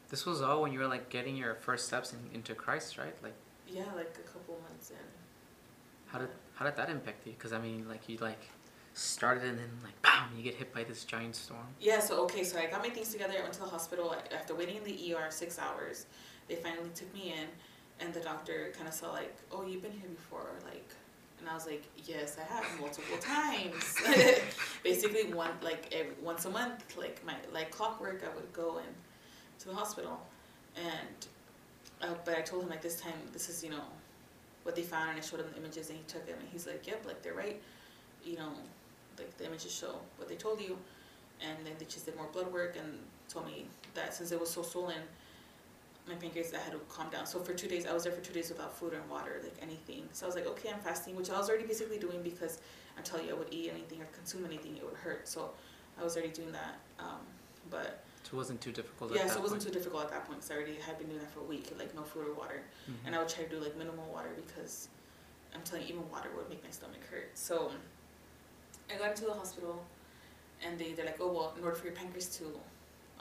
This 0.09 0.25
was 0.25 0.41
all 0.41 0.61
when 0.61 0.73
you 0.73 0.79
were 0.79 0.87
like 0.87 1.09
getting 1.09 1.37
your 1.37 1.55
first 1.55 1.87
steps 1.87 2.13
in, 2.13 2.19
into 2.33 2.53
Christ, 2.53 2.97
right? 2.97 3.15
Like 3.23 3.33
yeah, 3.67 3.85
like 3.95 4.15
a 4.19 4.27
couple 4.27 4.59
months 4.69 4.89
in. 4.91 4.97
how 6.07 6.19
did 6.19 6.29
how 6.55 6.65
did 6.65 6.75
that 6.75 6.89
impact 6.89 7.25
you? 7.25 7.33
Because 7.33 7.53
I 7.53 7.59
mean, 7.59 7.87
like 7.87 8.09
you 8.09 8.17
like 8.17 8.49
started 8.93 9.43
and 9.43 9.57
then 9.57 9.69
like 9.83 9.99
bam, 10.01 10.29
you 10.35 10.43
get 10.43 10.55
hit 10.55 10.73
by 10.73 10.83
this 10.83 11.05
giant 11.05 11.35
storm. 11.35 11.65
Yeah, 11.79 11.99
so 11.99 12.21
okay, 12.23 12.43
so 12.43 12.59
I 12.59 12.65
got 12.67 12.81
my 12.83 12.89
things 12.89 13.09
together. 13.11 13.35
I 13.39 13.41
went 13.41 13.53
to 13.53 13.61
the 13.61 13.65
hospital. 13.67 14.13
After 14.33 14.53
waiting 14.53 14.77
in 14.77 14.83
the 14.83 15.13
ER 15.15 15.27
six 15.29 15.57
hours, 15.57 16.05
they 16.49 16.55
finally 16.55 16.89
took 16.93 17.13
me 17.13 17.33
in, 17.37 17.47
and 18.01 18.13
the 18.13 18.19
doctor 18.19 18.71
kind 18.75 18.87
of 18.87 18.93
saw 18.93 19.11
like, 19.11 19.35
"Oh, 19.51 19.65
you've 19.65 19.81
been 19.81 19.91
here 19.91 20.09
before," 20.09 20.49
like, 20.65 20.89
and 21.39 21.49
I 21.49 21.53
was 21.53 21.65
like, 21.65 21.83
"Yes, 22.05 22.37
I 22.39 22.53
have 22.53 22.65
multiple 22.79 23.17
times." 23.21 23.95
Basically, 24.83 25.33
one 25.33 25.51
like 25.61 25.93
every, 25.93 26.13
once 26.21 26.45
a 26.45 26.49
month, 26.49 26.97
like 26.97 27.23
my 27.25 27.35
like 27.53 27.71
clockwork, 27.71 28.23
I 28.23 28.35
would 28.35 28.51
go 28.53 28.77
in 28.77 28.93
to 29.59 29.69
the 29.69 29.75
hospital, 29.75 30.19
and 30.75 31.27
uh, 32.01 32.15
but 32.25 32.37
I 32.37 32.41
told 32.41 32.63
him 32.63 32.69
like 32.69 32.81
this 32.81 32.99
time, 32.99 33.13
this 33.33 33.49
is 33.49 33.63
you 33.63 33.69
know 33.69 33.83
what 34.63 34.75
they 34.75 34.83
found, 34.83 35.09
and 35.11 35.19
I 35.19 35.21
showed 35.21 35.39
him 35.39 35.47
the 35.51 35.59
images, 35.59 35.89
and 35.89 35.97
he 35.97 36.03
took 36.05 36.25
them, 36.25 36.37
and 36.39 36.47
he's 36.51 36.67
like, 36.67 36.85
"Yep, 36.87 37.05
like 37.05 37.21
they're 37.21 37.33
right," 37.33 37.61
you 38.23 38.37
know, 38.37 38.51
like 39.17 39.37
the 39.37 39.45
images 39.45 39.73
show 39.73 39.95
what 40.17 40.27
they 40.27 40.35
told 40.35 40.59
you. 40.61 40.77
And 41.41 41.65
then 41.65 41.73
they 41.79 41.85
just 41.85 42.05
did 42.05 42.15
more 42.15 42.27
blood 42.31 42.51
work 42.53 42.75
and 42.77 42.99
told 43.27 43.47
me 43.47 43.65
that 43.95 44.13
since 44.13 44.31
it 44.31 44.39
was 44.39 44.51
so 44.51 44.61
swollen, 44.61 45.01
my 46.07 46.15
pancreas 46.15 46.53
I 46.53 46.57
had 46.59 46.71
to 46.73 46.79
calm 46.89 47.09
down. 47.09 47.25
So 47.25 47.39
for 47.39 47.53
two 47.53 47.67
days, 47.67 47.85
I 47.85 47.93
was 47.93 48.03
there 48.03 48.11
for 48.11 48.21
two 48.21 48.33
days 48.33 48.49
without 48.49 48.75
food 48.77 48.93
and 48.93 49.07
water, 49.09 49.39
like 49.43 49.55
anything. 49.61 50.07
So 50.13 50.25
I 50.25 50.27
was 50.27 50.35
like, 50.35 50.47
okay, 50.47 50.69
I'm 50.73 50.79
fasting, 50.79 51.15
which 51.15 51.29
I 51.29 51.37
was 51.37 51.47
already 51.49 51.65
basically 51.65 51.97
doing 51.99 52.21
because 52.23 52.57
I 52.95 52.99
until 52.99 53.21
you 53.21 53.31
I 53.31 53.37
would 53.37 53.47
eat 53.51 53.69
anything 53.73 54.01
or 54.01 54.05
consume 54.13 54.45
anything, 54.45 54.77
it 54.77 54.83
would 54.83 54.95
hurt. 54.95 55.27
So 55.27 55.51
I 55.99 56.03
was 56.03 56.15
already 56.17 56.31
doing 56.33 56.51
that. 56.51 56.75
Um, 56.99 57.21
but 57.69 58.03
So 58.23 58.31
it 58.33 58.37
wasn't 58.37 58.61
too 58.61 58.71
difficult. 58.71 59.13
yeah, 59.15 59.27
so 59.27 59.37
it 59.37 59.41
wasn't 59.41 59.61
point. 59.61 59.73
too 59.73 59.79
difficult 59.79 60.03
at 60.05 60.11
that 60.11 60.25
point 60.25 60.39
because 60.39 60.51
I 60.51 60.55
already 60.55 60.75
had 60.75 60.97
been 60.97 61.07
doing 61.07 61.19
that 61.19 61.31
for 61.31 61.39
a 61.39 61.43
week, 61.43 61.71
like 61.77 61.95
no 61.95 62.03
food 62.03 62.27
or 62.27 62.33
water. 62.33 62.63
Mhm. 62.89 62.93
And 63.05 63.15
I 63.15 63.19
would 63.19 63.29
try 63.29 63.43
to 63.43 63.49
do 63.49 63.59
like 63.59 63.75
minimal 63.77 64.05
water 64.11 64.29
because 64.35 64.89
I'm 65.55 65.61
telling 65.61 65.83
you, 65.87 65.93
even 65.95 66.09
water 66.09 66.29
would 66.35 66.49
make 66.49 66.63
my 66.63 66.69
stomach 66.71 67.01
hurt. 67.09 67.29
So 67.35 67.71
I 68.93 68.97
got 68.97 69.11
into 69.11 69.25
the 69.25 69.33
hospital 69.33 69.83
and 70.63 70.77
they, 70.77 70.91
they're 70.93 71.05
like, 71.05 71.19
oh, 71.21 71.31
well, 71.31 71.53
in 71.57 71.63
order 71.63 71.75
for 71.75 71.85
your 71.85 71.95
pancreas 71.95 72.27
to 72.37 72.59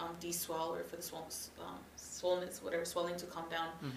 um, 0.01 0.17
de-swell 0.21 0.73
or 0.75 0.83
for 0.83 0.97
the 0.97 1.03
swell, 1.03 1.29
um, 1.61 1.79
swollenness, 1.97 2.63
whatever, 2.63 2.85
swelling 2.85 3.17
to 3.17 3.27
calm 3.27 3.45
down, 3.51 3.69
Mhm. 3.83 3.91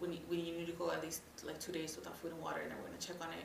we 0.00 0.08
need, 0.08 0.22
we 0.30 0.36
need 0.42 0.66
to 0.66 0.72
go 0.72 0.90
at 0.90 1.02
least 1.02 1.22
like 1.44 1.60
two 1.60 1.72
days 1.72 1.96
without 1.96 2.16
food 2.16 2.32
and 2.32 2.40
water 2.40 2.60
and 2.62 2.70
then 2.70 2.78
we're 2.78 2.86
gonna 2.86 2.98
check 2.98 3.20
on 3.20 3.30
it. 3.32 3.44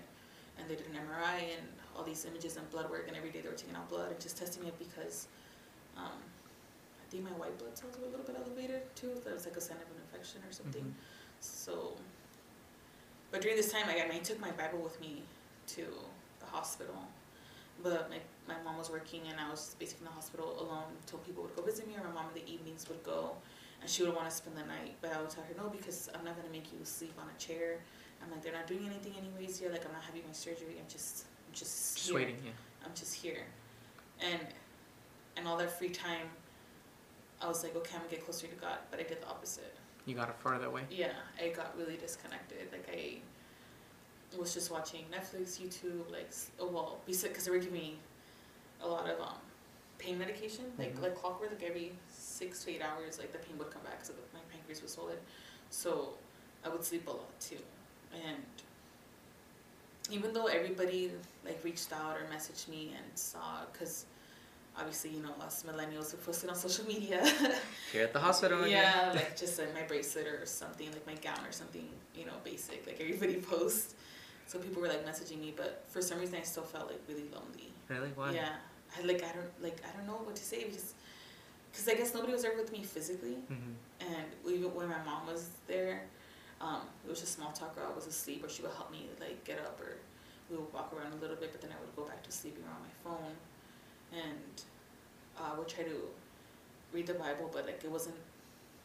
And 0.57 0.69
they 0.69 0.75
did 0.75 0.87
an 0.87 0.95
MRI 0.95 1.39
and 1.57 1.67
all 1.95 2.03
these 2.03 2.23
images 2.25 2.55
and 2.55 2.69
blood 2.71 2.89
work 2.89 3.07
and 3.09 3.17
every 3.17 3.29
day 3.29 3.41
they 3.41 3.49
were 3.49 3.55
taking 3.55 3.75
out 3.75 3.89
blood 3.89 4.11
and 4.11 4.19
just 4.21 4.37
testing 4.37 4.65
it 4.65 4.77
because 4.79 5.27
um, 5.97 6.11
I 7.01 7.05
think 7.09 7.23
my 7.23 7.31
white 7.31 7.57
blood 7.57 7.77
cells 7.77 7.97
were 7.99 8.05
a 8.07 8.09
little 8.09 8.25
bit 8.25 8.35
elevated 8.37 8.83
too. 8.95 9.11
That 9.25 9.33
was 9.33 9.45
like 9.45 9.57
a 9.57 9.61
sign 9.61 9.77
of 9.77 9.83
an 9.93 10.01
infection 10.01 10.41
or 10.47 10.51
something. 10.53 10.83
Mhm. 10.83 11.43
So, 11.43 11.97
but 13.31 13.41
during 13.41 13.57
this 13.57 13.71
time, 13.71 13.87
I, 13.89 13.97
got 13.97 14.09
I 14.11 14.19
took 14.19 14.39
my 14.39 14.51
Bible 14.51 14.79
with 14.79 14.99
me 15.01 15.23
to 15.67 15.85
the 16.39 16.45
hospital. 16.45 16.95
But 17.83 18.09
my, 18.09 18.19
my 18.47 18.55
mom 18.63 18.77
was 18.77 18.89
working 18.89 19.21
and 19.29 19.39
I 19.39 19.49
was 19.49 19.75
basically 19.79 20.05
in 20.05 20.11
the 20.11 20.15
hospital 20.15 20.55
alone 20.59 20.91
until 21.01 21.19
people 21.19 21.43
would 21.43 21.55
go 21.55 21.61
visit 21.63 21.87
me 21.87 21.95
or 21.95 22.03
my 22.07 22.13
mom 22.13 22.25
in 22.35 22.43
the 22.45 22.51
evenings 22.51 22.87
would 22.89 23.03
go 23.03 23.31
and 23.81 23.89
she 23.89 24.03
would 24.03 24.15
want 24.15 24.29
to 24.29 24.35
spend 24.35 24.55
the 24.55 24.65
night. 24.65 24.95
But 25.01 25.13
I 25.13 25.21
would 25.21 25.29
tell 25.29 25.43
her 25.43 25.53
no 25.57 25.69
because 25.69 26.09
I'm 26.13 26.23
not 26.23 26.35
gonna 26.37 26.51
make 26.51 26.71
you 26.71 26.79
sleep 26.83 27.13
on 27.19 27.27
a 27.27 27.39
chair. 27.39 27.79
I'm 28.23 28.31
like 28.31 28.43
they're 28.43 28.53
not 28.53 28.67
doing 28.67 28.85
anything 28.85 29.13
anyways 29.17 29.59
here. 29.59 29.71
Like 29.71 29.85
I'm 29.85 29.91
not 29.93 30.03
having 30.03 30.21
my 30.25 30.33
surgery. 30.33 30.77
I'm 30.79 30.87
just 30.89 31.25
I'm 31.47 31.53
just 31.53 31.95
Just 31.97 32.07
here. 32.07 32.15
waiting, 32.15 32.37
yeah. 32.45 32.51
I'm 32.85 32.93
just 32.95 33.13
here. 33.15 33.43
And 34.21 34.41
and 35.37 35.47
all 35.47 35.57
that 35.57 35.77
free 35.77 35.89
time, 35.89 36.27
I 37.41 37.47
was 37.47 37.63
like, 37.63 37.75
okay, 37.75 37.95
I'm 37.95 38.01
gonna 38.01 38.11
get 38.11 38.23
closer 38.23 38.47
to 38.47 38.55
God. 38.55 38.77
But 38.91 38.99
I 38.99 39.03
did 39.03 39.21
the 39.21 39.27
opposite. 39.27 39.73
You 40.05 40.13
got 40.15 40.29
it 40.29 40.35
further 40.37 40.65
away. 40.67 40.83
Yeah, 40.91 41.11
I 41.41 41.49
got 41.49 41.75
really 41.77 41.97
disconnected. 41.97 42.71
Like 42.71 42.87
I 42.93 43.17
was 44.37 44.53
just 44.53 44.71
watching 44.71 45.05
Netflix, 45.11 45.59
YouTube, 45.59 46.11
like 46.11 46.29
oh 46.59 46.67
well, 46.67 46.99
because 47.05 47.23
they 47.45 47.51
were 47.51 47.57
giving 47.57 47.73
me 47.73 47.97
a 48.81 48.87
lot 48.87 49.09
of 49.09 49.19
um 49.21 49.37
pain 49.97 50.17
medication, 50.19 50.65
like 50.77 50.95
Mhm. 50.95 51.01
like 51.03 51.15
clockwork. 51.15 51.51
Like 51.51 51.63
every 51.63 51.91
six 52.11 52.63
to 52.65 52.71
eight 52.71 52.81
hours, 52.81 53.17
like 53.19 53.31
the 53.31 53.39
pain 53.39 53.57
would 53.57 53.71
come 53.71 53.81
back, 53.83 54.03
so 54.03 54.13
that 54.13 54.33
my 54.33 54.39
pancreas 54.51 54.81
was 54.81 54.91
swollen. 54.93 55.17
So 55.69 56.17
I 56.63 56.69
would 56.69 56.83
sleep 56.83 57.07
a 57.07 57.11
lot 57.11 57.39
too, 57.39 57.57
and 58.13 58.43
even 60.11 60.33
though 60.33 60.45
everybody 60.47 61.11
like 61.43 61.59
reached 61.63 61.91
out 61.91 62.15
or 62.17 62.25
messaged 62.33 62.67
me 62.67 62.93
and 62.95 63.17
saw, 63.17 63.61
because 63.71 64.05
obviously 64.77 65.09
you 65.11 65.21
know 65.21 65.33
us 65.41 65.63
millennials 65.67 66.11
who 66.11 66.17
posted 66.17 66.49
on 66.49 66.55
social 66.67 66.85
media. 66.85 67.25
Here 67.91 68.03
at 68.03 68.13
the 68.13 68.19
hospital 68.19 68.63
again. 68.63 68.71
Yeah, 68.71 69.11
like 69.15 69.35
just 69.37 69.57
like 69.57 69.73
my 69.73 69.83
bracelet 69.83 70.27
or 70.27 70.45
something, 70.45 70.91
like 70.91 71.05
my 71.07 71.15
gown 71.15 71.43
or 71.45 71.51
something, 71.51 71.87
you 72.15 72.25
know, 72.25 72.33
basic. 72.43 72.85
Like 72.85 72.99
everybody 72.99 73.35
posts. 73.53 73.95
So 74.47 74.59
people 74.59 74.79
were 74.81 74.89
like 74.89 75.03
messaging 75.05 75.39
me, 75.39 75.53
but 75.55 75.83
for 75.87 76.01
some 76.03 76.19
reason 76.19 76.35
I 76.39 76.43
still 76.43 76.63
felt 76.63 76.87
like 76.87 77.01
really 77.07 77.23
lonely. 77.33 77.71
Really? 77.87 78.09
Why? 78.15 78.31
Yeah, 78.31 78.49
I 78.97 79.01
like 79.05 79.23
I 79.23 79.31
don't 79.33 79.51
like 79.61 79.77
I 79.87 79.95
don't 79.95 80.07
know 80.07 80.19
what 80.23 80.35
to 80.35 80.43
say 80.43 80.63
because, 80.65 80.93
cause 81.73 81.87
I 81.87 81.93
guess 81.95 82.13
nobody 82.13 82.33
was 82.33 82.41
there 82.43 82.55
with 82.55 82.71
me 82.71 82.83
physically, 82.83 83.37
Mm-hmm. 83.51 83.73
and 84.13 84.25
even 84.47 84.73
when 84.73 84.87
my 84.89 85.01
mom 85.03 85.27
was 85.27 85.49
there, 85.67 86.03
um, 86.61 86.81
it 87.05 87.09
was 87.09 87.19
just 87.19 87.33
small 87.35 87.51
talk. 87.51 87.75
Or 87.77 87.83
I 87.91 87.93
was 87.95 88.07
asleep, 88.07 88.43
or 88.43 88.49
she 88.49 88.61
would 88.63 88.71
help 88.71 88.91
me 88.91 89.07
like 89.19 89.43
get 89.43 89.59
up, 89.59 89.79
or 89.79 89.97
we 90.49 90.57
would 90.57 90.71
walk 90.73 90.93
around 90.97 91.13
a 91.13 91.17
little 91.17 91.35
bit, 91.35 91.51
but 91.51 91.61
then 91.61 91.71
I 91.71 91.79
would 91.81 91.95
go 91.95 92.03
back 92.09 92.23
to 92.23 92.31
sleeping 92.31 92.63
on 92.63 92.77
my 92.81 92.93
phone, 93.03 93.33
and 94.13 94.55
uh, 95.39 95.53
I 95.53 95.57
would 95.59 95.67
try 95.67 95.83
to 95.83 95.97
read 96.93 97.07
the 97.07 97.13
Bible, 97.15 97.49
but 97.53 97.65
like 97.65 97.81
it 97.83 97.91
wasn't 97.91 98.15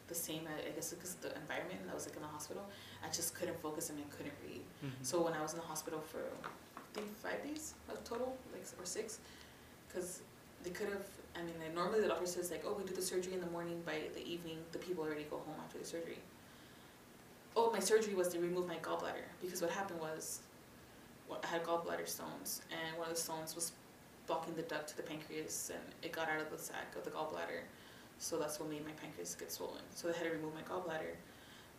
the 0.07 0.15
same. 0.15 0.41
I, 0.47 0.67
I 0.67 0.71
guess 0.75 0.91
because 0.93 1.15
the 1.15 1.33
environment. 1.35 1.79
I 1.89 1.93
was 1.95 2.05
like 2.05 2.15
in 2.15 2.21
the 2.21 2.27
hospital. 2.27 2.63
I 3.03 3.07
just 3.07 3.33
couldn't 3.33 3.59
focus 3.61 3.89
and 3.89 3.97
I 3.99 4.15
couldn't 4.15 4.35
read. 4.47 4.61
Mm-hmm. 4.85 5.01
So 5.03 5.21
when 5.23 5.33
I 5.33 5.41
was 5.41 5.53
in 5.53 5.59
the 5.59 5.65
hospital 5.65 5.99
for 6.01 6.19
think 6.93 7.07
five 7.17 7.43
days 7.43 7.73
total, 8.03 8.35
like 8.51 8.63
or 8.79 8.85
six, 8.85 9.19
because 9.87 10.21
they 10.63 10.69
could 10.69 10.87
have. 10.89 11.05
I 11.35 11.39
mean, 11.39 11.55
like, 11.63 11.73
normally 11.73 12.01
the 12.01 12.09
doctor 12.09 12.25
says 12.25 12.51
like, 12.51 12.63
oh, 12.65 12.73
we 12.77 12.83
do 12.83 12.93
the 12.93 13.01
surgery 13.01 13.33
in 13.33 13.39
the 13.39 13.49
morning. 13.51 13.81
By 13.85 14.01
the 14.13 14.25
evening, 14.27 14.57
the 14.71 14.79
people 14.79 15.03
already 15.03 15.25
go 15.29 15.37
home 15.37 15.55
after 15.63 15.77
the 15.77 15.85
surgery. 15.85 16.19
Oh, 17.55 17.71
my 17.71 17.79
surgery 17.79 18.13
was 18.13 18.27
to 18.29 18.39
remove 18.39 18.67
my 18.67 18.75
gallbladder 18.77 19.27
because 19.41 19.61
what 19.61 19.71
happened 19.71 19.99
was, 19.99 20.39
well, 21.29 21.39
I 21.43 21.47
had 21.47 21.63
gallbladder 21.63 22.07
stones, 22.07 22.61
and 22.71 22.97
one 22.97 23.09
of 23.09 23.15
the 23.15 23.21
stones 23.21 23.55
was 23.55 23.71
blocking 24.27 24.55
the 24.55 24.61
duct 24.63 24.89
to 24.89 24.97
the 24.97 25.03
pancreas, 25.03 25.71
and 25.73 25.83
it 26.01 26.11
got 26.11 26.29
out 26.29 26.39
of 26.39 26.49
the 26.49 26.57
sac 26.57 26.95
of 26.97 27.03
the 27.03 27.11
gallbladder. 27.11 27.63
So 28.19 28.37
that's 28.37 28.59
what 28.59 28.69
made 28.69 28.85
my 28.85 28.91
pancreas 28.91 29.35
get 29.35 29.51
swollen. 29.51 29.81
So 29.95 30.07
they 30.07 30.13
had 30.13 30.27
to 30.27 30.31
remove 30.31 30.53
my 30.53 30.61
gallbladder. 30.61 31.15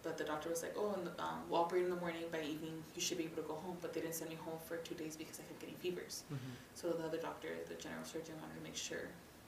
But 0.03 0.19
the 0.19 0.25
doctor 0.25 0.51
was 0.51 0.63
like, 0.63 0.75
oh, 0.77 0.95
in 0.99 1.05
the, 1.05 1.13
um, 1.23 1.47
we'll 1.49 1.61
operate 1.61 1.85
in 1.85 1.91
the 1.91 1.97
morning. 1.97 2.23
By 2.33 2.41
evening, 2.41 2.83
you 2.95 3.01
should 3.01 3.19
be 3.19 3.25
able 3.25 3.37
to 3.37 3.49
go 3.49 3.55
home. 3.55 3.77
But 3.81 3.95
they 3.95 4.01
didn't 4.01 4.17
send 4.17 4.31
me 4.31 4.37
home 4.45 4.59
for 4.67 4.77
two 4.79 4.97
days 4.97 5.15
because 5.15 5.39
I 5.39 5.43
kept 5.43 5.61
getting 5.61 5.77
fevers. 5.77 6.25
Mm-hmm. 6.27 6.59
So 6.75 6.89
the 6.91 7.05
other 7.05 7.19
doctor, 7.19 7.49
the 7.69 7.75
general 7.75 8.05
surgeon, 8.05 8.35
wanted 8.41 8.57
to 8.59 8.65
make 8.65 8.77
sure 8.77 9.07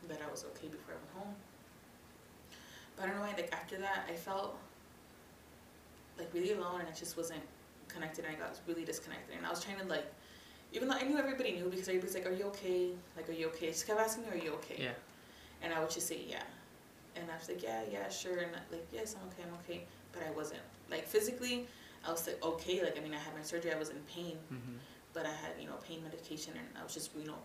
that 0.08 0.20
I 0.26 0.30
was 0.30 0.44
okay 0.52 0.68
before 0.68 0.94
I 0.94 0.98
went 0.98 1.26
home. 1.26 1.34
But 2.96 3.02
I 3.02 3.06
don't 3.08 3.16
know 3.16 3.22
why, 3.22 3.34
like 3.34 3.52
after 3.52 3.76
that, 3.78 4.06
I 4.08 4.14
felt 4.14 4.56
like 6.18 6.32
really 6.32 6.52
alone 6.52 6.80
and 6.80 6.88
I 6.88 6.92
just 6.92 7.16
wasn't 7.16 7.42
connected 7.88 8.24
and 8.24 8.36
I 8.36 8.38
got 8.38 8.58
really 8.66 8.84
disconnected. 8.84 9.36
And 9.36 9.46
I 9.46 9.50
was 9.50 9.62
trying 9.62 9.78
to 9.78 9.84
like, 9.86 10.06
even 10.72 10.88
though 10.88 10.94
I 10.94 11.02
knew 11.02 11.18
everybody 11.18 11.52
knew 11.52 11.64
because 11.68 11.88
everybody's 11.88 12.14
like, 12.14 12.26
are 12.26 12.32
you 12.32 12.44
okay? 12.46 12.90
Like, 13.16 13.28
are 13.28 13.32
you 13.32 13.46
okay? 13.48 13.72
She 13.72 13.84
kept 13.84 14.00
asking 14.00 14.24
me, 14.24 14.30
are 14.30 14.44
you 14.44 14.52
okay? 14.54 14.76
Yeah. 14.78 14.90
And 15.62 15.72
I 15.72 15.80
would 15.80 15.90
just 15.90 16.06
say, 16.06 16.20
yeah. 16.28 16.42
And 17.16 17.30
I 17.30 17.38
was 17.38 17.48
like, 17.48 17.62
yeah, 17.62 17.82
yeah, 17.90 18.08
sure. 18.08 18.38
And 18.38 18.52
like, 18.70 18.86
yes, 18.92 19.16
I'm 19.20 19.28
okay, 19.28 19.42
I'm 19.48 19.54
okay. 19.64 19.84
But 20.14 20.22
I 20.26 20.30
wasn't. 20.30 20.60
Like 20.90 21.04
physically, 21.06 21.66
I 22.06 22.10
was 22.10 22.26
like, 22.26 22.42
okay. 22.44 22.82
Like, 22.82 22.96
I 22.96 23.00
mean, 23.00 23.14
I 23.14 23.18
had 23.18 23.34
my 23.34 23.42
surgery, 23.42 23.72
I 23.72 23.78
was 23.78 23.90
in 23.90 23.98
pain, 24.14 24.36
Mm-hmm. 24.52 24.76
but 25.12 25.24
I 25.26 25.30
had, 25.30 25.52
you 25.60 25.66
know, 25.66 25.76
pain 25.88 26.02
medication 26.02 26.52
and 26.56 26.66
I 26.80 26.82
was 26.84 26.94
just, 26.94 27.10
you 27.18 27.26
know, 27.26 27.38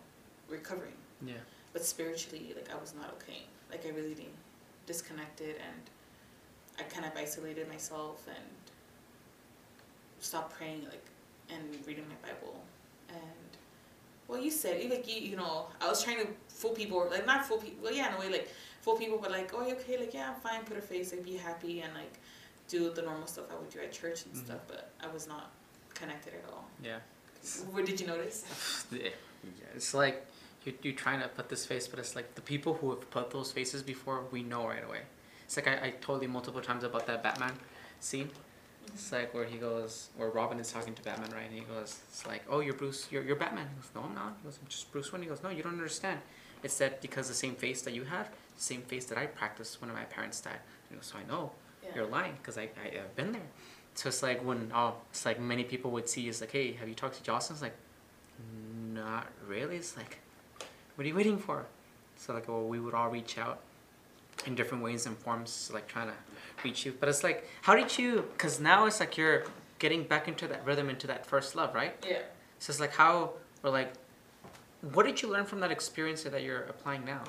recovering. 0.49 0.97
Yeah. 1.25 1.33
But 1.73 1.83
spiritually, 1.85 2.53
like, 2.55 2.69
I 2.73 2.79
was 2.79 2.93
not 2.95 3.13
okay. 3.17 3.41
Like, 3.71 3.85
I 3.85 3.89
really 3.89 4.15
disconnected 4.85 5.55
and 5.67 5.81
I 6.79 6.83
kind 6.83 7.05
of 7.05 7.11
isolated 7.15 7.67
myself 7.69 8.25
and 8.27 8.45
stopped 10.19 10.55
praying, 10.57 10.83
like, 10.85 11.05
and 11.49 11.63
reading 11.87 12.05
my 12.09 12.15
Bible. 12.29 12.61
And, 13.09 13.49
well, 14.27 14.39
you 14.39 14.51
said, 14.51 14.89
like, 14.89 15.07
you, 15.07 15.21
you 15.31 15.35
know, 15.35 15.67
I 15.81 15.87
was 15.87 16.03
trying 16.03 16.17
to 16.17 16.27
fool 16.47 16.71
people, 16.71 17.07
like, 17.09 17.25
not 17.25 17.45
fool 17.45 17.57
people, 17.57 17.83
well, 17.83 17.93
yeah, 17.93 18.09
in 18.09 18.15
a 18.15 18.19
way, 18.19 18.29
like, 18.29 18.49
fool 18.81 18.95
people, 18.95 19.17
but 19.17 19.31
like, 19.31 19.51
oh, 19.53 19.65
you 19.67 19.73
okay? 19.75 19.97
Like, 19.97 20.13
yeah, 20.13 20.31
I'm 20.33 20.39
fine, 20.41 20.63
put 20.63 20.77
a 20.77 20.81
face, 20.81 21.11
like, 21.11 21.23
be 21.23 21.37
happy, 21.37 21.81
and 21.81 21.93
like, 21.93 22.19
do 22.69 22.89
the 22.91 23.01
normal 23.01 23.27
stuff 23.27 23.45
I 23.51 23.55
would 23.59 23.69
do 23.69 23.79
at 23.79 23.91
church 23.91 24.25
and 24.25 24.33
Mhm. 24.35 24.45
stuff, 24.45 24.61
but 24.67 24.91
I 25.01 25.07
was 25.07 25.27
not 25.27 25.51
connected 25.93 26.33
at 26.35 26.45
all. 26.53 26.65
Yeah. 26.81 26.99
What 27.73 27.85
did 27.85 27.99
you 27.99 28.07
notice? 28.07 28.37
Yeah. 28.91 29.09
It's 29.75 29.93
like 29.93 30.25
you 30.65 30.73
you're 30.83 30.93
trying 31.05 31.21
to 31.21 31.27
put 31.29 31.47
this 31.49 31.65
face, 31.65 31.87
but 31.87 31.97
it's 31.99 32.15
like 32.15 32.35
the 32.35 32.41
people 32.41 32.73
who 32.75 32.89
have 32.93 33.09
put 33.09 33.31
those 33.31 33.51
faces 33.51 33.81
before, 33.83 34.23
we 34.31 34.43
know 34.43 34.67
right 34.67 34.83
away. 34.83 35.01
It's 35.45 35.55
like 35.57 35.67
I, 35.67 35.75
I 35.87 35.89
told 36.01 36.21
you 36.21 36.27
multiple 36.27 36.61
times 36.61 36.83
about 36.83 37.05
that 37.07 37.23
Batman 37.23 37.53
scene. 37.99 38.29
It's 38.87 39.11
like 39.11 39.33
where 39.33 39.45
he 39.45 39.57
goes, 39.57 40.09
where 40.17 40.29
Robin 40.29 40.59
is 40.59 40.71
talking 40.71 40.93
to 40.95 41.01
Batman, 41.03 41.29
right? 41.31 41.45
And 41.49 41.53
he 41.53 41.61
goes, 41.61 41.99
it's 42.09 42.25
like, 42.25 42.43
oh, 42.49 42.59
you're 42.59 42.73
Bruce, 42.73 43.07
you're, 43.11 43.23
you're 43.23 43.35
Batman. 43.35 43.67
He 43.69 43.75
goes, 43.81 43.89
no, 43.95 44.01
I'm 44.07 44.15
not. 44.15 44.35
He 44.39 44.43
goes, 44.47 44.57
I'm 44.61 44.67
just 44.67 44.91
Bruce 44.91 45.11
Wayne. 45.13 45.21
He 45.21 45.29
goes, 45.29 45.41
no, 45.43 45.49
you 45.49 45.61
don't 45.63 45.73
understand. 45.73 46.19
It's 46.63 46.77
that 46.79 47.01
because 47.01 47.27
the 47.27 47.33
same 47.45 47.55
face 47.55 47.81
that 47.83 47.93
you 47.93 48.03
have, 48.05 48.27
the 48.57 48.61
same 48.71 48.81
face 48.81 49.05
that 49.05 49.17
I 49.17 49.27
practiced 49.27 49.79
when 49.79 49.93
my 49.93 50.03
parents 50.05 50.41
died. 50.41 50.59
And 50.89 50.89
he 50.89 50.95
goes, 50.95 51.05
so 51.05 51.17
I 51.19 51.23
know. 51.31 51.51
Yeah. 51.83 51.89
You're 51.95 52.07
lying 52.07 52.33
because 52.37 52.57
I, 52.57 52.63
I, 52.83 52.99
I've 52.99 53.15
been 53.15 53.31
there. 53.31 53.47
So 53.95 54.07
it's 54.09 54.23
like 54.23 54.43
when, 54.45 54.71
oh, 54.73 54.95
it's 55.09 55.25
like 55.25 55.39
many 55.39 55.63
people 55.63 55.91
would 55.91 56.07
see, 56.07 56.27
it's 56.29 56.41
like, 56.41 56.51
hey, 56.51 56.73
have 56.73 56.87
you 56.87 56.95
talked 56.95 57.15
to 57.15 57.23
Jocelyn? 57.23 57.55
It's 57.55 57.61
like, 57.61 57.75
not 58.93 59.27
really. 59.47 59.75
It's 59.75 59.97
like, 59.97 60.19
what 60.95 61.05
are 61.05 61.07
you 61.07 61.15
waiting 61.15 61.37
for? 61.37 61.65
So 62.15 62.33
like, 62.33 62.47
well, 62.47 62.63
we 62.63 62.79
would 62.79 62.93
all 62.93 63.09
reach 63.09 63.37
out 63.37 63.59
in 64.45 64.55
different 64.55 64.83
ways 64.83 65.05
and 65.05 65.17
forms, 65.17 65.69
like 65.73 65.87
trying 65.87 66.07
to 66.07 66.13
reach 66.63 66.85
you. 66.85 66.93
But 66.99 67.09
it's 67.09 67.23
like, 67.23 67.47
how 67.61 67.75
did 67.75 67.97
you? 67.97 68.25
Because 68.33 68.59
now 68.59 68.85
it's 68.85 68.99
like 68.99 69.17
you're 69.17 69.45
getting 69.79 70.03
back 70.03 70.27
into 70.27 70.47
that 70.47 70.65
rhythm, 70.65 70.89
into 70.89 71.07
that 71.07 71.25
first 71.25 71.55
love, 71.55 71.73
right? 71.73 71.95
Yeah. 72.07 72.19
So 72.59 72.71
it's 72.71 72.79
like 72.79 72.93
how, 72.93 73.33
or 73.63 73.69
like, 73.69 73.93
what 74.93 75.05
did 75.05 75.21
you 75.21 75.29
learn 75.29 75.45
from 75.45 75.59
that 75.61 75.71
experience 75.71 76.23
that 76.23 76.43
you're 76.43 76.63
applying 76.63 77.05
now? 77.05 77.23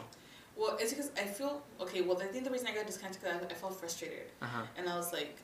Well, 0.60 0.76
it's 0.78 0.92
because 0.92 1.10
I 1.16 1.24
feel 1.24 1.62
okay. 1.80 2.02
Well, 2.02 2.20
I 2.20 2.26
think 2.26 2.44
the 2.44 2.50
reason 2.50 2.66
I 2.68 2.74
got 2.74 2.86
disconnected 2.86 3.22
because 3.22 3.42
I, 3.42 3.50
I 3.50 3.54
felt 3.54 3.80
frustrated, 3.80 4.26
Uh 4.42 4.46
huh. 4.46 4.62
and 4.76 4.88
I 4.90 4.96
was 4.96 5.10
like, 5.10 5.38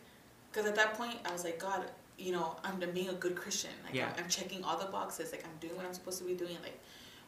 because 0.52 0.68
at 0.68 0.74
that 0.76 0.92
point 0.94 1.16
I 1.24 1.32
was 1.32 1.42
like, 1.42 1.58
God, 1.58 1.86
you 2.18 2.32
know, 2.32 2.56
I'm, 2.62 2.82
I'm 2.82 2.90
being 2.90 3.08
a 3.08 3.14
good 3.14 3.34
Christian. 3.34 3.70
Like 3.84 3.94
Yeah. 3.94 4.10
I'm, 4.16 4.24
I'm 4.24 4.28
checking 4.28 4.62
all 4.62 4.78
the 4.78 4.86
boxes. 4.98 5.32
Like 5.32 5.42
I'm 5.44 5.56
doing 5.58 5.74
what 5.74 5.86
I'm 5.86 5.94
supposed 5.94 6.18
to 6.18 6.24
be 6.24 6.34
doing. 6.34 6.58
Like, 6.62 6.78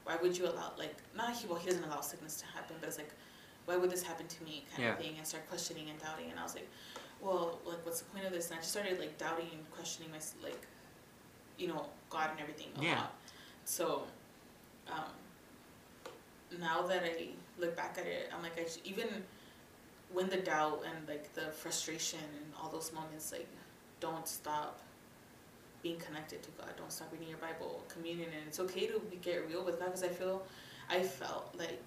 why 0.05 0.17
would 0.21 0.37
you 0.37 0.45
allow 0.47 0.73
like 0.77 0.95
not 1.17 1.35
he 1.35 1.47
well 1.47 1.57
he 1.57 1.67
doesn't 1.67 1.85
allow 1.85 2.03
sickness 2.03 2.37
to 2.43 2.47
happen, 2.47 2.77
but 2.79 2.89
it's 2.89 2.99
like, 2.99 3.11
why 3.65 3.77
would 3.79 3.91
this 3.91 4.03
happen 4.03 4.27
to 4.27 4.45
me 4.45 4.67
kind 4.71 4.83
Yeah. 4.83 4.93
of 4.93 4.99
thing, 4.99 5.15
and 5.17 5.27
start 5.27 5.49
questioning 5.49 5.89
and 5.89 5.99
doubting. 5.99 6.31
And 6.31 6.39
I 6.39 6.43
was 6.43 6.55
like, 6.57 6.69
well, 7.23 7.59
like 7.65 7.83
what's 7.87 8.01
the 8.01 8.11
point 8.13 8.27
of 8.27 8.33
this? 8.33 8.49
And 8.51 8.59
I 8.59 8.61
just 8.61 8.71
started 8.73 8.99
like 9.01 9.17
doubting 9.17 9.49
and 9.51 9.71
questioning 9.71 10.11
my 10.11 10.19
like, 10.47 10.61
you 11.57 11.69
know, 11.69 11.87
God 12.11 12.29
and 12.33 12.41
everything 12.41 12.69
a 12.79 12.83
Yeah. 12.85 12.97
lot. 12.97 13.15
So, 13.65 14.03
um, 14.93 15.13
now 16.61 16.83
that 16.87 17.03
I 17.05 17.29
look 17.59 17.77
back 17.77 17.97
at 17.99 18.07
it, 18.07 18.31
I'm 18.35 18.43
like, 18.43 18.59
I 18.59 18.65
sh- 18.69 18.79
even 18.85 19.09
when 20.13 20.29
the 20.29 20.39
doubt 20.39 20.83
and 20.87 21.09
like 21.09 21.33
the 21.35 21.51
frustration 21.53 22.21
and 22.21 22.53
all 22.61 22.71
those 22.71 22.93
moments, 22.93 23.33
like, 23.33 23.47
don't 24.01 24.27
stop 24.27 24.81
being 25.83 25.99
connected 25.99 26.43
to 26.43 26.49
God. 26.59 26.71
Don't 26.77 26.91
stop 26.93 27.09
reading 27.13 27.29
your 27.29 27.39
Bible, 27.39 27.85
communion, 27.89 28.29
and 28.37 28.47
it's 28.49 28.59
okay 28.61 28.87
to 28.87 29.01
get 29.23 29.47
real 29.49 29.65
with 29.65 29.79
God 29.79 29.87
because 29.87 30.03
I 30.03 30.09
feel, 30.09 30.43
I 30.91 31.03
felt 31.03 31.55
like 31.59 31.83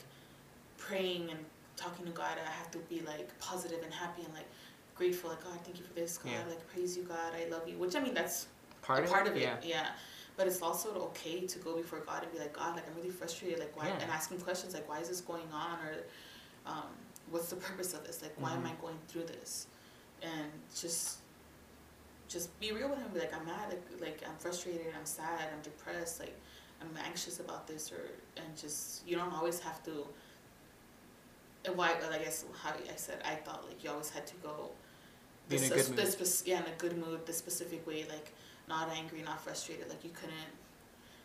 praying 0.77 1.29
and 1.29 1.39
talking 1.75 2.05
to 2.05 2.11
God. 2.11 2.37
I 2.45 2.49
have 2.51 2.71
to 2.71 2.77
be 2.79 3.01
like 3.01 3.37
positive 3.39 3.79
and 3.83 3.93
happy 3.93 4.23
and 4.23 4.33
like 4.33 4.47
grateful. 4.95 5.29
Like 5.29 5.39
oh, 5.45 5.51
God, 5.51 5.59
thank 5.63 5.79
you 5.79 5.85
for 5.85 5.93
this. 5.93 6.17
God, 6.17 6.31
Yeah. 6.31 6.39
like 6.49 6.67
praise 6.73 6.95
you, 6.95 7.03
God. 7.03 7.33
I 7.35 7.49
love 7.49 7.67
you. 7.67 7.77
Which 7.77 7.95
I 7.95 7.99
mean, 7.99 8.13
that's 8.13 8.47
Part 8.81 9.03
of 9.03 9.09
part 9.11 9.27
it. 9.27 9.31
of 9.31 9.37
it, 9.37 9.41
Yeah. 9.41 9.55
yeah. 9.63 9.87
But 10.41 10.47
it's 10.47 10.63
also 10.63 10.89
okay 11.09 11.45
to 11.45 11.59
go 11.59 11.75
before 11.77 11.99
God 11.99 12.23
and 12.23 12.31
be 12.31 12.39
like, 12.39 12.51
God, 12.53 12.75
like 12.75 12.87
I'm 12.89 12.95
really 12.95 13.11
frustrated, 13.11 13.59
like 13.59 13.77
why, 13.77 13.89
Yeah. 13.89 13.99
and 14.01 14.09
asking 14.09 14.39
questions 14.39 14.73
like, 14.73 14.89
why 14.89 14.97
is 14.97 15.07
this 15.07 15.21
going 15.21 15.47
on, 15.53 15.77
or 15.85 15.93
um, 16.65 16.87
what's 17.29 17.51
the 17.51 17.57
purpose 17.57 17.93
of 17.93 18.03
this? 18.07 18.23
Like, 18.23 18.33
why 18.41 18.51
am 18.53 18.63
Mhm. 18.63 18.71
I 18.71 18.73
going 18.81 18.97
through 19.07 19.25
this? 19.25 19.67
And 20.23 20.49
just, 20.75 21.17
just 22.27 22.59
be 22.59 22.71
real 22.71 22.89
with 22.89 22.97
him. 22.97 23.09
Be 23.13 23.19
like, 23.19 23.35
I'm 23.35 23.45
mad, 23.45 23.69
like, 23.69 23.83
like 24.01 24.23
I'm 24.27 24.35
frustrated, 24.37 24.91
I'm 24.97 25.05
sad, 25.05 25.47
I'm 25.53 25.61
depressed. 25.61 26.19
Like, 26.19 26.35
I'm 26.81 26.97
anxious 27.05 27.39
about 27.39 27.67
this 27.67 27.91
or 27.91 28.01
and 28.37 28.57
just 28.57 29.05
you 29.07 29.15
don't 29.17 29.31
always 29.31 29.59
have 29.59 29.83
to. 29.83 30.07
And 31.65 31.77
why? 31.77 31.93
Well, 32.01 32.11
I 32.11 32.17
guess 32.17 32.45
how 32.63 32.71
I 32.71 32.95
said 32.95 33.19
I 33.23 33.35
thought 33.35 33.67
like 33.67 33.83
you 33.83 33.91
always 33.91 34.09
had 34.09 34.25
to 34.25 34.35
go. 34.37 34.71
Be 35.49 35.57
in 35.57 35.65
a 35.65 35.69
this- 35.69 35.87
good 35.89 35.97
this 35.97 36.43
yeah, 36.47 36.61
in 36.61 36.65
a 36.65 36.75
good 36.79 36.97
mood, 36.97 37.27
the 37.27 37.33
specific 37.33 37.85
way, 37.85 38.07
like 38.09 38.33
not 38.67 38.89
angry, 38.95 39.21
not 39.21 39.41
frustrated. 39.41 39.89
Like 39.89 40.03
you 40.03 40.11
couldn't 40.11 40.35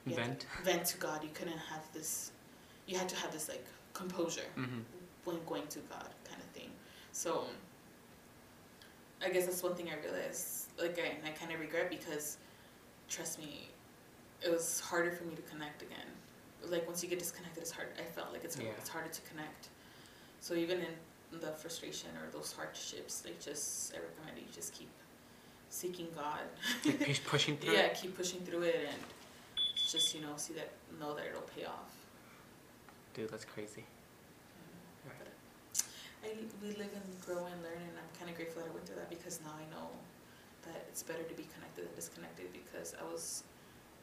you 0.06 0.14
had 0.16 0.40
to 0.40 0.46
Vent. 0.46 0.64
vent 0.64 0.84
to 0.86 0.98
God. 0.98 1.22
You 1.24 1.30
couldn't 1.34 1.58
have 1.58 1.82
this. 1.92 2.30
You 2.86 2.96
had 2.98 3.08
to 3.08 3.16
have 3.16 3.32
this 3.32 3.48
like 3.48 3.64
composure 3.92 4.42
Mm-hmm. 4.56 4.80
when 5.24 5.36
going 5.46 5.66
to 5.68 5.78
God 5.80 6.08
kind 6.28 6.40
of 6.40 6.46
thing. 6.54 6.70
So 7.12 7.44
I 9.24 9.30
guess 9.30 9.46
that's 9.46 9.62
one 9.62 9.74
thing 9.74 9.88
I 9.90 9.96
realized. 10.04 10.66
Like 10.78 10.98
I, 10.98 11.26
I 11.26 11.30
kind 11.32 11.52
of 11.52 11.58
regret 11.60 11.90
because, 11.90 12.36
trust 13.08 13.38
me, 13.38 13.68
it 14.44 14.50
was 14.50 14.78
harder 14.80 15.10
for 15.10 15.24
me 15.24 15.34
to 15.34 15.42
connect 15.42 15.82
again. 15.82 16.06
Like 16.68 16.86
once 16.86 17.02
you 17.02 17.08
get 17.08 17.18
disconnected, 17.18 17.62
it's 17.62 17.70
hard. 17.72 17.88
I 17.98 18.02
felt 18.04 18.32
like 18.32 18.44
it's 18.44 18.56
Yeah. 18.58 18.70
it's 18.78 18.88
harder 18.88 19.08
to 19.08 19.20
connect. 19.22 19.68
So 20.40 20.54
even 20.54 20.80
in 20.80 21.40
the 21.40 21.52
frustration 21.52 22.10
or 22.22 22.30
those 22.30 22.52
hardships, 22.52 23.24
like 23.24 23.40
just 23.40 23.94
I 23.94 23.98
recommend 23.98 24.38
you 24.38 24.44
just 24.54 24.72
keep 24.74 24.88
seeking 25.70 26.08
God. 26.14 26.40
Like 26.84 27.00
push- 27.06 27.24
pushing 27.24 27.56
through. 27.56 27.74
yeah, 27.74 27.88
keep 27.88 28.16
pushing 28.16 28.40
through 28.40 28.62
it 28.62 28.88
and 28.88 29.02
just 29.76 30.14
you 30.14 30.20
know 30.20 30.34
see 30.36 30.54
that 30.54 30.70
know 30.98 31.14
that 31.14 31.26
it'll 31.26 31.42
pay 31.42 31.64
off. 31.64 31.92
Dude, 33.14 33.30
that's 33.30 33.44
crazy. 33.44 33.84
But 35.04 35.28
I 36.24 36.28
we 36.62 36.68
live 36.76 36.92
and 36.92 37.06
grow 37.24 37.46
and 37.46 37.62
learn, 37.62 37.80
and 37.80 37.96
I'm 37.96 38.10
kind 38.18 38.30
of 38.30 38.36
grateful 38.36 38.62
that 38.62 38.68
I 38.70 38.74
went 38.74 38.86
through 38.86 38.96
that 38.96 39.10
because 39.10 39.40
now 39.44 39.54
I 39.54 39.66
know 39.72 39.88
that 40.66 40.86
it's 40.88 41.02
better 41.02 41.22
to 41.22 41.34
be 41.34 41.46
connected 41.54 41.86
than 41.86 41.94
disconnected 41.94 42.52
because 42.52 42.94
I 42.98 43.04
was 43.06 43.44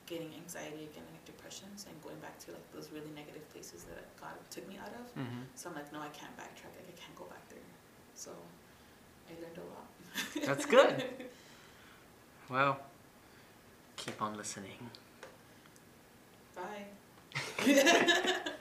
getting 0.05 0.32
anxiety, 0.36 0.88
getting 0.91 1.15
depressions, 1.25 1.86
and 1.88 1.96
going 2.03 2.20
back 2.20 2.39
to 2.48 2.51
like 2.51 2.67
those 2.74 2.89
really 2.91 3.12
negative 3.15 3.43
places 3.51 3.84
that 3.91 4.03
God 4.20 4.36
took 4.50 4.67
me 4.67 4.79
out 4.79 4.91
of. 5.00 5.05
Mm-hmm. 5.15 5.51
So 5.55 5.70
I'm 5.70 5.75
like, 5.75 5.91
no, 5.91 6.00
I 6.00 6.12
can't 6.15 6.32
backtrack. 6.39 6.72
Like 6.75 6.89
I 6.91 6.96
can't 6.96 7.15
go 7.15 7.25
back 7.25 7.43
there. 7.50 7.67
So 8.15 8.32
I 9.27 9.34
learned 9.41 9.60
a 9.60 9.67
lot. 9.74 9.88
That's 10.48 10.65
good. 10.65 11.03
Well, 12.50 12.80
keep 13.96 14.22
on 14.22 14.38
listening. 14.38 14.90
Bye. 16.56 16.86